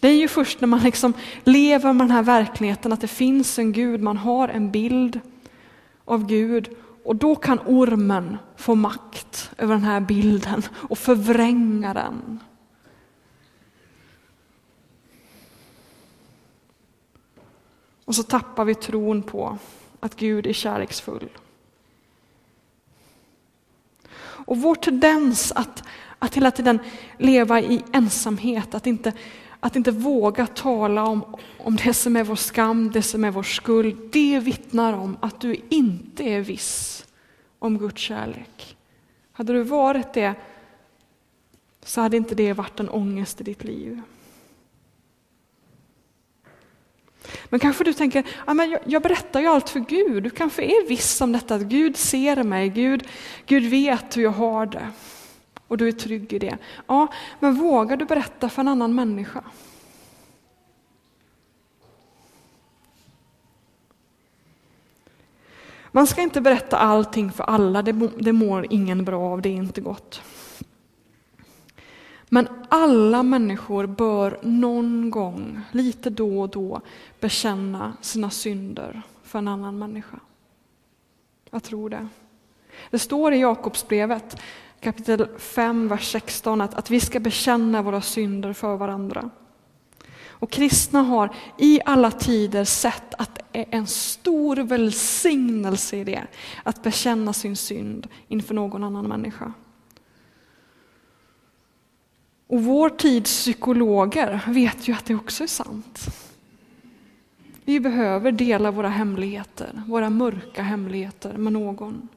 Det 0.00 0.08
är 0.08 0.16
ju 0.16 0.28
först 0.28 0.60
när 0.60 0.68
man 0.68 0.80
liksom 0.80 1.12
lever 1.44 1.92
med 1.92 2.06
den 2.06 2.10
här 2.10 2.22
verkligheten 2.22 2.92
att 2.92 3.00
det 3.00 3.08
finns 3.08 3.58
en 3.58 3.72
Gud, 3.72 4.02
man 4.02 4.16
har 4.16 4.48
en 4.48 4.70
bild 4.70 5.20
av 6.04 6.26
Gud 6.26 6.76
och 7.04 7.16
då 7.16 7.36
kan 7.36 7.58
ormen 7.66 8.36
få 8.56 8.74
makt 8.74 9.50
över 9.58 9.74
den 9.74 9.84
här 9.84 10.00
bilden 10.00 10.62
och 10.72 10.98
förvränga 10.98 11.94
den. 11.94 12.40
Och 18.04 18.14
så 18.14 18.22
tappar 18.22 18.64
vi 18.64 18.74
tron 18.74 19.22
på 19.22 19.58
att 20.00 20.16
Gud 20.16 20.46
är 20.46 20.52
kärleksfull. 20.52 21.28
Och 24.48 24.58
vår 24.58 24.74
tendens 24.74 25.52
att 25.52 25.82
att 26.18 26.34
hela 26.34 26.50
tiden 26.50 26.78
leva 27.18 27.60
i 27.60 27.82
ensamhet, 27.92 28.74
att 28.74 28.86
inte, 28.86 29.12
att 29.60 29.76
inte 29.76 29.90
våga 29.90 30.46
tala 30.46 31.04
om, 31.04 31.36
om 31.58 31.76
det 31.76 31.94
som 31.94 32.16
är 32.16 32.24
vår 32.24 32.36
skam, 32.36 32.90
det 32.90 33.02
som 33.02 33.24
är 33.24 33.30
vår 33.30 33.42
skuld. 33.42 34.08
Det 34.12 34.38
vittnar 34.38 34.92
om 34.92 35.16
att 35.20 35.40
du 35.40 35.56
inte 35.68 36.24
är 36.24 36.40
viss 36.40 37.06
om 37.58 37.78
Guds 37.78 38.00
kärlek. 38.00 38.76
Hade 39.32 39.52
du 39.52 39.62
varit 39.62 40.12
det 40.12 40.34
så 41.82 42.00
hade 42.00 42.16
inte 42.16 42.34
det 42.34 42.52
varit 42.52 42.80
en 42.80 42.88
ångest 42.88 43.40
i 43.40 43.44
ditt 43.44 43.64
liv. 43.64 44.00
Men 47.44 47.60
kanske 47.60 47.84
du 47.84 47.92
tänker, 47.92 48.26
ja, 48.46 48.54
men 48.54 48.70
jag, 48.70 48.80
jag, 48.86 49.02
berättar 49.02 49.40
ju 49.40 49.46
allt 49.46 49.68
för 49.68 49.80
Gud. 49.80 50.22
Du 50.22 50.30
kanske 50.30 50.62
är 50.62 50.88
viss 50.88 51.20
om 51.20 51.32
detta, 51.32 51.54
att 51.54 51.62
Gud 51.62 51.96
ser 51.96 52.42
mig, 52.42 52.68
Gud, 52.68 53.08
Gud 53.46 53.64
vet 53.64 54.16
hur 54.16 54.22
jag 54.22 54.30
har 54.30 54.66
det 54.66 54.86
och 55.68 55.76
du 55.76 55.88
är 55.88 55.92
trygg 55.92 56.32
i 56.32 56.38
det. 56.38 56.58
Ja, 56.86 57.08
men 57.40 57.54
vågar 57.54 57.96
du 57.96 58.04
berätta 58.04 58.48
för 58.48 58.62
en 58.62 58.68
annan 58.68 58.94
människa? 58.94 59.44
Man 65.92 66.06
ska 66.06 66.22
inte 66.22 66.40
berätta 66.40 66.76
allting 66.76 67.32
för 67.32 67.44
alla, 67.44 67.82
det, 67.82 67.92
det 68.18 68.32
mår 68.32 68.66
ingen 68.70 69.04
bra 69.04 69.20
av, 69.20 69.42
det 69.42 69.48
är 69.48 69.52
inte 69.52 69.80
gott. 69.80 70.22
Men 72.28 72.48
alla 72.68 73.22
människor 73.22 73.86
bör 73.86 74.38
någon 74.42 75.10
gång, 75.10 75.60
lite 75.72 76.10
då 76.10 76.40
och 76.40 76.48
då, 76.48 76.80
bekänna 77.20 77.96
sina 78.00 78.30
synder 78.30 79.02
för 79.22 79.38
en 79.38 79.48
annan 79.48 79.78
människa. 79.78 80.20
Jag 81.50 81.62
tror 81.62 81.90
det. 81.90 82.08
Det 82.90 82.98
står 82.98 83.32
i 83.32 83.40
Jakobsbrevet 83.40 84.36
kapitel 84.80 85.28
5, 85.38 85.88
vers 85.88 86.12
16 86.12 86.60
att, 86.60 86.74
att 86.74 86.90
vi 86.90 87.00
ska 87.00 87.20
bekänna 87.20 87.82
våra 87.82 88.00
synder 88.00 88.52
för 88.52 88.76
varandra. 88.76 89.30
Och 90.40 90.50
kristna 90.50 91.02
har 91.02 91.34
i 91.58 91.80
alla 91.84 92.10
tider 92.10 92.64
sett 92.64 93.14
att 93.14 93.34
det 93.34 93.60
är 93.60 93.66
en 93.70 93.86
stor 93.86 94.56
välsignelse 94.56 95.96
i 95.96 96.04
det, 96.04 96.26
att 96.62 96.82
bekänna 96.82 97.32
sin 97.32 97.56
synd 97.56 98.08
inför 98.28 98.54
någon 98.54 98.84
annan 98.84 99.06
människa. 99.06 99.52
Och 102.46 102.62
vår 102.62 102.88
tids 102.90 103.30
psykologer 103.30 104.40
vet 104.46 104.88
ju 104.88 104.92
att 104.92 105.04
det 105.04 105.14
också 105.14 105.42
är 105.44 105.48
sant. 105.48 106.06
Vi 107.64 107.80
behöver 107.80 108.32
dela 108.32 108.70
våra 108.70 108.88
hemligheter, 108.88 109.82
våra 109.86 110.10
mörka 110.10 110.62
hemligheter 110.62 111.32
med 111.32 111.52
någon. 111.52 112.08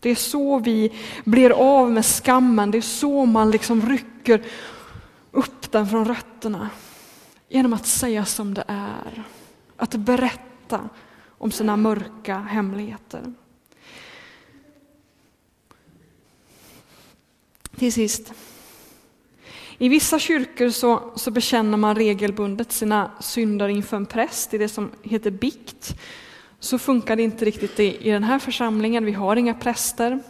Det 0.00 0.10
är 0.10 0.14
så 0.14 0.58
vi 0.58 0.92
blir 1.24 1.50
av 1.50 1.90
med 1.90 2.04
skammen, 2.04 2.70
det 2.70 2.78
är 2.78 2.82
så 2.82 3.26
man 3.26 3.50
liksom 3.50 3.88
rycker 3.88 4.44
upp 5.30 5.72
den 5.72 5.88
från 5.88 6.04
rötterna. 6.04 6.70
Genom 7.48 7.72
att 7.72 7.86
säga 7.86 8.24
som 8.24 8.54
det 8.54 8.64
är, 8.66 9.24
att 9.76 9.94
berätta 9.94 10.88
om 11.38 11.52
sina 11.52 11.76
mörka 11.76 12.38
hemligheter. 12.38 13.34
Till 17.76 17.92
sist. 17.92 18.32
I 19.78 19.88
vissa 19.88 20.18
kyrkor 20.18 20.70
så, 20.70 21.12
så 21.16 21.30
bekänner 21.30 21.76
man 21.76 21.96
regelbundet 21.96 22.72
sina 22.72 23.10
synder 23.20 23.68
inför 23.68 23.96
en 23.96 24.06
präst 24.06 24.54
i 24.54 24.58
det 24.58 24.68
som 24.68 24.90
heter 25.02 25.30
bikt. 25.30 25.94
Så 26.60 26.78
funkar 26.78 27.16
det 27.16 27.22
inte 27.22 27.44
riktigt 27.44 27.80
i, 27.80 28.08
i 28.08 28.10
den 28.10 28.24
här 28.24 28.38
församlingen. 28.38 29.04
Vi 29.04 29.12
har 29.12 29.36
inga 29.36 29.54
präster. 29.54 30.20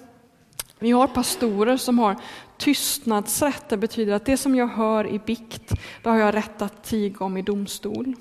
Vi 0.78 0.90
har 0.90 1.06
pastorer 1.06 1.76
som 1.76 1.98
har 1.98 2.16
tystnadsrätt. 2.58 3.68
Det 3.68 3.76
betyder 3.76 4.12
att 4.12 4.24
det 4.24 4.36
som 4.36 4.54
jag 4.54 4.66
hör 4.66 5.06
i 5.06 5.18
bikt, 5.18 5.72
det 6.02 6.08
har 6.08 6.18
jag 6.18 6.34
rätt 6.34 6.62
att 6.62 6.84
tiga 6.84 7.24
om 7.24 7.36
i 7.36 7.42
domstol. 7.42 8.14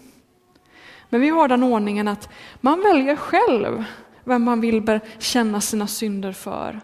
Men 1.09 1.21
vi 1.21 1.29
har 1.29 1.47
den 1.47 1.63
ordningen 1.63 2.07
att 2.07 2.29
man 2.61 2.81
väljer 2.81 3.15
själv 3.15 3.83
vem 4.23 4.43
man 4.43 4.61
vill 4.61 4.81
bekänna 4.81 5.61
sina 5.61 5.87
synder 5.87 6.31
för. 6.31 6.81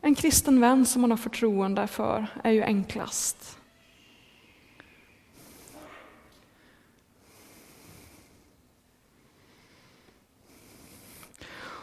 En 0.00 0.14
kristen 0.14 0.60
vän 0.60 0.86
som 0.86 1.00
man 1.00 1.10
har 1.10 1.18
förtroende 1.18 1.86
för 1.86 2.26
är 2.44 2.50
ju 2.50 2.62
enklast. 2.62 3.58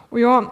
Och 0.10 0.20
jag 0.20 0.52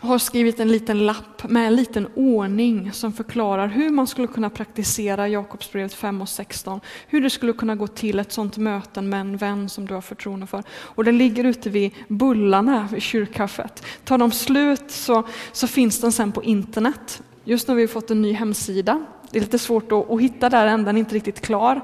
har 0.00 0.18
skrivit 0.18 0.60
en 0.60 0.68
liten 0.68 1.06
lapp 1.06 1.48
med 1.48 1.66
en 1.66 1.76
liten 1.76 2.08
ordning 2.14 2.92
som 2.92 3.12
förklarar 3.12 3.68
hur 3.68 3.90
man 3.90 4.06
skulle 4.06 4.26
kunna 4.26 4.50
praktisera 4.50 5.28
Jakobsbrevet 5.28 5.94
5 5.94 6.22
och 6.22 6.28
16. 6.28 6.80
Hur 7.06 7.20
det 7.20 7.30
skulle 7.30 7.52
kunna 7.52 7.74
gå 7.74 7.86
till 7.86 8.18
ett 8.18 8.32
sådant 8.32 8.56
möte 8.56 9.02
med 9.02 9.20
en 9.20 9.36
vän 9.36 9.68
som 9.68 9.86
du 9.86 9.94
har 9.94 10.00
förtroende 10.00 10.46
för. 10.46 10.62
Och 10.70 11.04
det 11.04 11.12
ligger 11.12 11.44
ute 11.44 11.70
vid 11.70 11.92
bullarna 12.08 12.88
vid 12.92 13.02
kyrkkaffet. 13.02 13.84
Tar 14.04 14.18
de 14.18 14.32
slut 14.32 14.90
så, 14.90 15.22
så 15.52 15.66
finns 15.66 16.00
den 16.00 16.12
sen 16.12 16.32
på 16.32 16.42
internet. 16.42 17.22
Just 17.44 17.68
nu 17.68 17.74
har 17.74 17.76
vi 17.76 17.88
fått 17.88 18.10
en 18.10 18.22
ny 18.22 18.32
hemsida 18.32 19.04
det 19.30 19.38
är 19.38 19.40
lite 19.40 19.58
svårt 19.58 19.92
att, 19.92 20.10
att 20.10 20.20
hitta 20.20 20.48
där 20.48 20.66
än, 20.66 20.84
den 20.84 20.96
är 20.96 20.98
inte 20.98 21.14
riktigt 21.14 21.40
klar. 21.40 21.80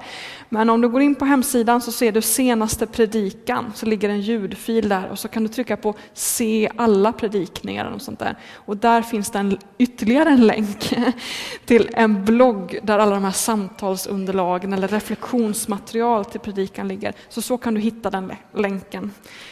Men 0.49 0.71
om 0.71 0.81
du 0.81 0.89
går 0.89 1.03
in 1.03 1.15
på 1.15 1.25
hemsidan 1.25 1.81
så 1.81 1.93
ser 1.93 2.13
du 2.13 2.23
senaste 2.23 2.87
predikan, 2.87 3.73
så 3.75 3.87
ligger 3.87 4.09
en 4.09 4.21
ljudfil 4.21 4.89
där 4.89 5.09
och 5.11 5.19
så 5.19 5.29
kan 5.29 5.43
du 5.43 5.49
trycka 5.49 5.77
på 5.77 5.95
se 6.13 6.71
alla 6.77 7.13
predikningar 7.13 7.91
och 7.91 8.03
sånt 8.03 8.19
där. 8.19 8.37
Och 8.55 8.77
där 8.77 9.03
finns 9.03 9.31
det 9.31 9.39
en, 9.39 9.59
ytterligare 9.79 10.29
en 10.29 10.47
länk 10.47 10.95
till 11.65 11.91
en 11.93 12.25
blogg 12.25 12.79
där 12.83 12.99
alla 12.99 13.15
de 13.15 13.25
här 13.25 13.31
samtalsunderlagen 13.31 14.73
eller 14.73 14.89
reflektionsmaterial 14.89 16.25
till 16.25 16.41
predikan 16.41 16.89
ligger. 16.89 17.13
Så 17.29 17.43
så 17.43 17.59
kan 17.59 17.75
du 17.75 17.81
hitta 17.81 18.11
den 18.11 18.33
länken, 18.55 19.11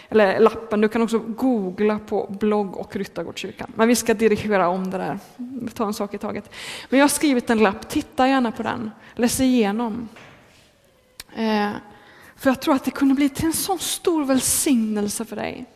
eller 0.09 0.41
lappen. 0.41 0.81
Du 0.81 0.89
kan 0.89 1.03
också 1.03 1.19
googla 1.19 1.99
på 1.99 2.37
blogg 2.41 2.77
och 2.77 2.97
Ryttargårdskyrkan. 2.97 3.73
Men 3.75 3.89
vi 3.89 3.97
ska 3.97 4.15
dirigera 4.15 4.69
om 4.69 4.91
det 4.91 4.99
där, 4.99 5.19
ta 5.75 5.87
en 5.87 5.95
sak 5.95 6.15
i 6.15 6.19
taget. 6.19 6.51
Men 6.89 6.99
jag 6.99 7.05
har 7.05 7.09
skrivit 7.09 7.51
en 7.51 7.59
lapp 7.59 7.82
titta 7.89 8.29
gärna 8.29 8.53
på 8.53 8.63
den, 8.63 8.91
läs 9.15 9.41
igenom. 9.41 10.09
Eh, 11.35 11.71
för 12.37 12.51
jag 12.51 12.61
tror 12.61 12.75
att 12.75 12.85
det 12.85 12.91
kunde 12.91 13.15
bli 13.15 13.29
till 13.29 13.47
en 13.47 13.53
sån 13.53 13.79
stor 13.79 14.25
välsignelse 14.25 15.25
för 15.25 15.37
dig. 15.37 15.67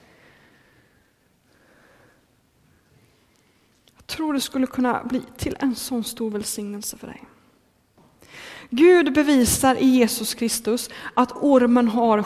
Jag 3.97 4.07
tror 4.07 4.33
det 4.33 4.41
skulle 4.41 4.67
kunna 4.67 5.05
bli 5.05 5.23
till 5.37 5.57
en 5.61 5.75
sån 5.75 6.05
stor 6.05 6.31
välsignelse 6.31 6.97
för 6.97 7.07
dig. 7.07 7.25
Gud 8.71 9.13
bevisar 9.13 9.75
i 9.75 9.87
Jesus 9.87 10.35
Kristus 10.35 10.91
att 11.15 11.33
ormen 11.33 11.89
har 11.89 12.23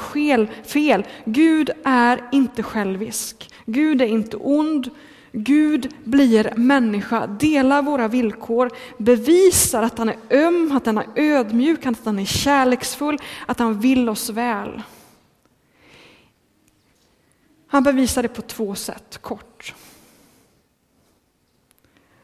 fel. 0.65 1.07
Gud 1.25 1.71
är 1.85 2.29
inte 2.33 2.63
självisk. 2.63 3.55
Gud 3.67 4.03
är 4.03 4.07
inte 4.07 4.37
ond. 4.37 4.91
Gud 5.33 5.95
blir 6.05 6.53
människa, 6.57 7.27
delar 7.27 7.83
våra 7.83 8.09
villkor, 8.09 8.71
bevisar 8.99 9.83
att 9.83 9.99
han 9.99 10.09
är 10.09 10.17
öm, 10.31 10.73
att 10.73 10.87
han 10.87 10.99
är 10.99 11.07
ödmjuk, 11.15 11.87
att 11.87 12.05
han 12.05 12.19
är 12.19 12.25
kärleksfull, 12.25 13.19
att 13.47 13.59
han 13.59 13.81
vill 13.81 14.09
oss 14.09 14.31
väl. 14.31 14.83
Han 17.67 17.83
bevisar 17.83 18.23
det 18.23 18.29
på 18.29 18.43
två 18.43 18.75
sätt, 18.75 19.19
kort. 19.23 19.75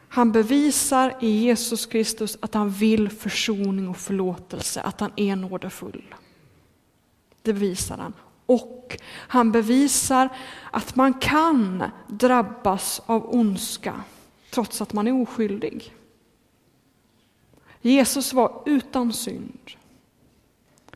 Han 0.09 0.33
bevisar 0.33 1.15
i 1.21 1.29
Jesus 1.29 1.87
Kristus 1.87 2.39
att 2.41 2.55
han 2.55 2.71
vill 2.71 3.11
försoning 3.11 3.89
och 3.89 3.97
förlåtelse, 3.97 4.81
att 4.81 5.01
han 5.01 5.13
är 5.17 5.37
nådefull. 5.37 6.15
Det 7.43 7.53
bevisar 7.53 7.99
han. 7.99 8.13
Och 8.47 8.99
han 9.13 9.53
bevisar 9.53 10.29
att 10.71 10.97
man 10.97 11.15
kan 11.15 11.85
drabbas 12.09 13.03
av 13.07 13.35
ondska 13.35 14.01
trots 14.51 14.83
att 14.83 14.93
man 14.93 15.09
är 15.09 15.23
oskyldig. 15.23 15.95
Jesus 17.81 18.33
var 18.33 18.63
utan 18.67 19.13
synd. 19.13 19.71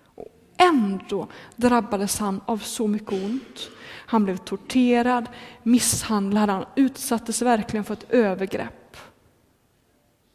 Och 0.04 0.28
ändå 0.56 1.26
drabbades 1.56 2.18
han 2.18 2.40
av 2.46 2.58
så 2.58 2.86
mycket 2.86 3.12
ont. 3.12 3.70
Han 4.06 4.24
blev 4.24 4.36
torterad, 4.36 5.28
misshandlad, 5.62 6.50
han 6.50 6.64
utsattes 6.76 7.42
verkligen 7.42 7.84
för 7.84 7.94
ett 7.94 8.10
övergrepp 8.10 8.96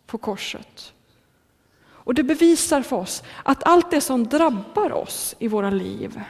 på 0.06 0.18
korset. 0.18 0.94
Och 2.06 2.14
det 2.14 2.24
bevisar 2.24 2.82
för 2.82 2.96
oss 2.96 3.24
att 3.44 3.64
allt 3.64 3.92
det 3.92 4.02
som 4.02 4.28
drabbar 4.28 4.92
oss 4.92 5.36
i 5.40 5.48
våra 5.48 5.70
liv 5.70 6.22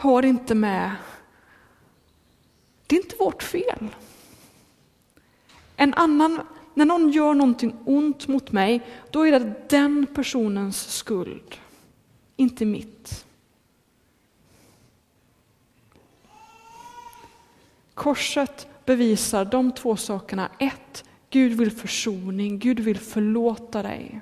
har 0.00 0.22
inte 0.22 0.54
med... 0.54 0.96
Det 2.86 2.96
är 2.96 3.02
inte 3.02 3.16
vårt 3.16 3.42
fel. 3.42 3.88
En 5.76 5.94
annan, 5.94 6.40
när 6.74 6.84
någon 6.84 7.10
gör 7.10 7.34
någonting 7.34 7.76
ont 7.84 8.28
mot 8.28 8.52
mig, 8.52 8.86
då 9.10 9.26
är 9.26 9.32
det 9.32 9.68
den 9.68 10.06
personens 10.14 10.96
skuld, 10.96 11.56
inte 12.36 12.64
mitt. 12.64 13.24
Korset 17.94 18.68
bevisar 18.84 19.44
de 19.44 19.72
två 19.72 19.96
sakerna. 19.96 20.50
Ett, 20.58 21.04
Gud 21.30 21.52
vill 21.52 21.70
försoning, 21.70 22.58
Gud 22.58 22.80
vill 22.80 22.98
förlåta 22.98 23.82
dig. 23.82 24.20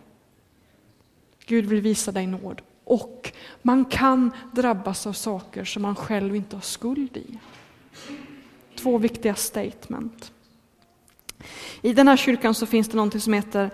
Gud 1.46 1.66
vill 1.66 1.80
visa 1.80 2.12
dig 2.12 2.26
nåd. 2.26 2.62
Och 2.88 3.32
man 3.62 3.84
kan 3.84 4.30
drabbas 4.52 5.06
av 5.06 5.12
saker 5.12 5.64
som 5.64 5.82
man 5.82 5.96
själv 5.96 6.36
inte 6.36 6.56
har 6.56 6.60
skuld 6.60 7.16
i. 7.16 7.38
Två 8.76 8.98
viktiga 8.98 9.34
statement. 9.34 10.32
I 11.82 11.92
den 11.92 12.08
här 12.08 12.16
kyrkan 12.16 12.54
så 12.54 12.66
finns 12.66 12.88
det 12.88 12.96
något 12.96 13.22
som 13.22 13.32
heter 13.32 13.70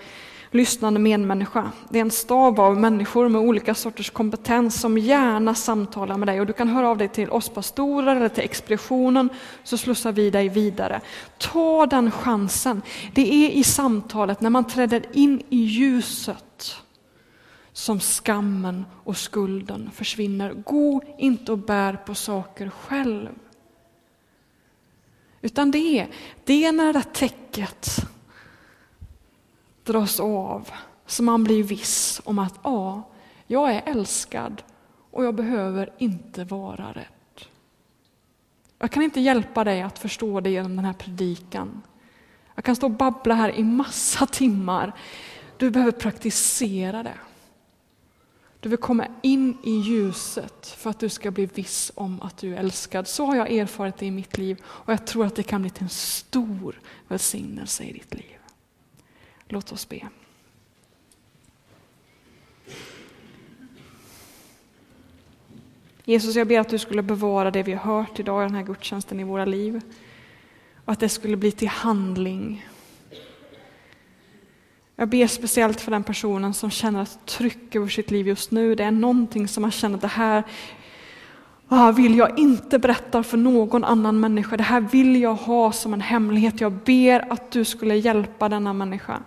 lyssnande 0.50 1.00
medmänniska. 1.00 1.70
Det 1.88 1.98
är 1.98 2.00
en 2.00 2.10
stab 2.10 2.60
av 2.60 2.76
människor 2.76 3.28
med 3.28 3.40
olika 3.40 3.74
sorters 3.74 4.10
kompetens 4.10 4.80
som 4.80 4.98
gärna 4.98 5.54
samtalar 5.54 6.16
med 6.16 6.28
dig. 6.28 6.40
Och 6.40 6.46
du 6.46 6.52
kan 6.52 6.68
höra 6.68 6.88
av 6.88 6.98
dig 6.98 7.08
till 7.08 7.30
oss 7.30 7.48
pastorer 7.48 8.16
eller 8.16 8.28
till 8.28 8.44
expeditionen 8.44 9.28
så 9.64 9.76
slussar 9.76 10.12
vi 10.12 10.30
dig 10.30 10.48
vidare. 10.48 11.00
Ta 11.38 11.86
den 11.86 12.10
chansen. 12.10 12.82
Det 13.14 13.34
är 13.34 13.50
i 13.50 13.64
samtalet, 13.64 14.40
när 14.40 14.50
man 14.50 14.64
träder 14.64 15.02
in 15.12 15.42
i 15.50 15.56
ljuset, 15.56 16.83
som 17.74 18.00
skammen 18.00 18.84
och 19.04 19.16
skulden 19.16 19.90
försvinner. 19.90 20.52
Gå 20.52 21.02
inte 21.18 21.52
och 21.52 21.58
bär 21.58 21.96
på 21.96 22.14
saker 22.14 22.70
själv. 22.70 23.28
Utan 25.40 25.70
det 25.70 25.98
är, 25.98 26.08
det 26.44 26.64
är 26.64 26.72
när 26.72 26.86
det 26.86 26.92
där 26.92 27.02
täcket 27.02 27.96
dras 29.84 30.20
av 30.20 30.68
som 31.06 31.26
man 31.26 31.44
blir 31.44 31.62
viss 31.62 32.20
om 32.24 32.38
att 32.38 32.54
ja, 32.62 33.02
jag 33.46 33.74
är 33.74 33.82
älskad 33.86 34.62
och 35.10 35.24
jag 35.24 35.34
behöver 35.34 35.92
inte 35.98 36.44
vara 36.44 36.92
rädd. 36.92 37.46
Jag 38.78 38.90
kan 38.90 39.02
inte 39.02 39.20
hjälpa 39.20 39.64
dig 39.64 39.82
att 39.82 39.98
förstå 39.98 40.40
det 40.40 40.50
genom 40.50 40.76
den 40.76 40.84
här 40.84 40.92
predikan. 40.92 41.82
Jag 42.54 42.64
kan 42.64 42.76
stå 42.76 42.86
och 42.86 42.92
babbla 42.92 43.34
här 43.34 43.50
i 43.50 43.64
massa 43.64 44.26
timmar. 44.26 44.92
Du 45.56 45.70
behöver 45.70 45.92
praktisera 45.92 47.02
det. 47.02 47.18
Du 48.64 48.70
vill 48.70 48.78
komma 48.78 49.06
in 49.22 49.56
i 49.62 49.70
ljuset 49.70 50.66
för 50.66 50.90
att 50.90 50.98
du 50.98 51.08
ska 51.08 51.30
bli 51.30 51.46
viss 51.46 51.92
om 51.94 52.22
att 52.22 52.36
du 52.36 52.54
är 52.54 52.58
älskad. 52.58 53.08
Så 53.08 53.26
har 53.26 53.36
jag 53.36 53.52
erfarit 53.52 53.96
det 53.96 54.06
i 54.06 54.10
mitt 54.10 54.38
liv 54.38 54.62
och 54.66 54.92
jag 54.92 55.06
tror 55.06 55.26
att 55.26 55.36
det 55.36 55.42
kan 55.42 55.62
bli 55.62 55.70
till 55.70 55.82
en 55.82 55.88
stor 55.88 56.80
välsignelse 57.08 57.84
i 57.84 57.92
ditt 57.92 58.14
liv. 58.14 58.38
Låt 59.48 59.72
oss 59.72 59.88
be. 59.88 60.08
Jesus, 66.04 66.36
jag 66.36 66.48
ber 66.48 66.60
att 66.60 66.68
du 66.68 66.78
skulle 66.78 67.02
bevara 67.02 67.50
det 67.50 67.62
vi 67.62 67.72
har 67.72 67.96
hört 67.96 68.20
idag 68.20 68.42
i 68.42 68.46
den 68.46 68.54
här 68.54 68.62
gudstjänsten 68.62 69.20
i 69.20 69.24
våra 69.24 69.44
liv. 69.44 69.80
Och 70.84 70.92
att 70.92 71.00
det 71.00 71.08
skulle 71.08 71.36
bli 71.36 71.52
till 71.52 71.68
handling. 71.68 72.66
Jag 74.96 75.08
ber 75.08 75.26
speciellt 75.26 75.80
för 75.80 75.90
den 75.90 76.04
personen 76.04 76.54
som 76.54 76.70
känner 76.70 77.02
ett 77.02 77.18
tryck 77.26 77.74
över 77.74 77.88
sitt 77.88 78.10
liv 78.10 78.28
just 78.28 78.50
nu. 78.50 78.74
Det 78.74 78.84
är 78.84 78.90
någonting 78.90 79.48
som 79.48 79.62
man 79.62 79.70
känner 79.70 79.94
att 79.94 80.00
det 80.00 80.08
här 80.08 80.44
vill 81.92 82.16
jag 82.16 82.38
inte 82.38 82.78
berätta 82.78 83.22
för 83.22 83.36
någon 83.36 83.84
annan 83.84 84.20
människa. 84.20 84.56
Det 84.56 84.62
här 84.62 84.80
vill 84.80 85.20
jag 85.22 85.34
ha 85.34 85.72
som 85.72 85.94
en 85.94 86.00
hemlighet. 86.00 86.60
Jag 86.60 86.72
ber 86.72 87.32
att 87.32 87.50
du 87.50 87.64
skulle 87.64 87.96
hjälpa 87.96 88.48
denna 88.48 88.72
människa 88.72 89.22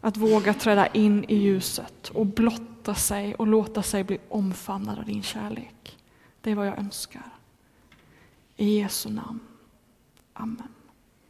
att 0.00 0.16
våga 0.16 0.54
träda 0.54 0.86
in 0.86 1.24
i 1.28 1.36
ljuset 1.36 2.08
och 2.08 2.26
blotta 2.26 2.94
sig 2.94 3.34
och 3.34 3.46
låta 3.46 3.82
sig 3.82 4.04
bli 4.04 4.18
omfamnad 4.28 4.98
av 4.98 5.04
din 5.04 5.22
kärlek. 5.22 5.98
Det 6.40 6.50
är 6.50 6.54
vad 6.54 6.66
jag 6.66 6.78
önskar. 6.78 7.22
I 8.56 8.78
Jesu 8.78 9.10
namn. 9.10 9.40
Amen. 10.32 10.68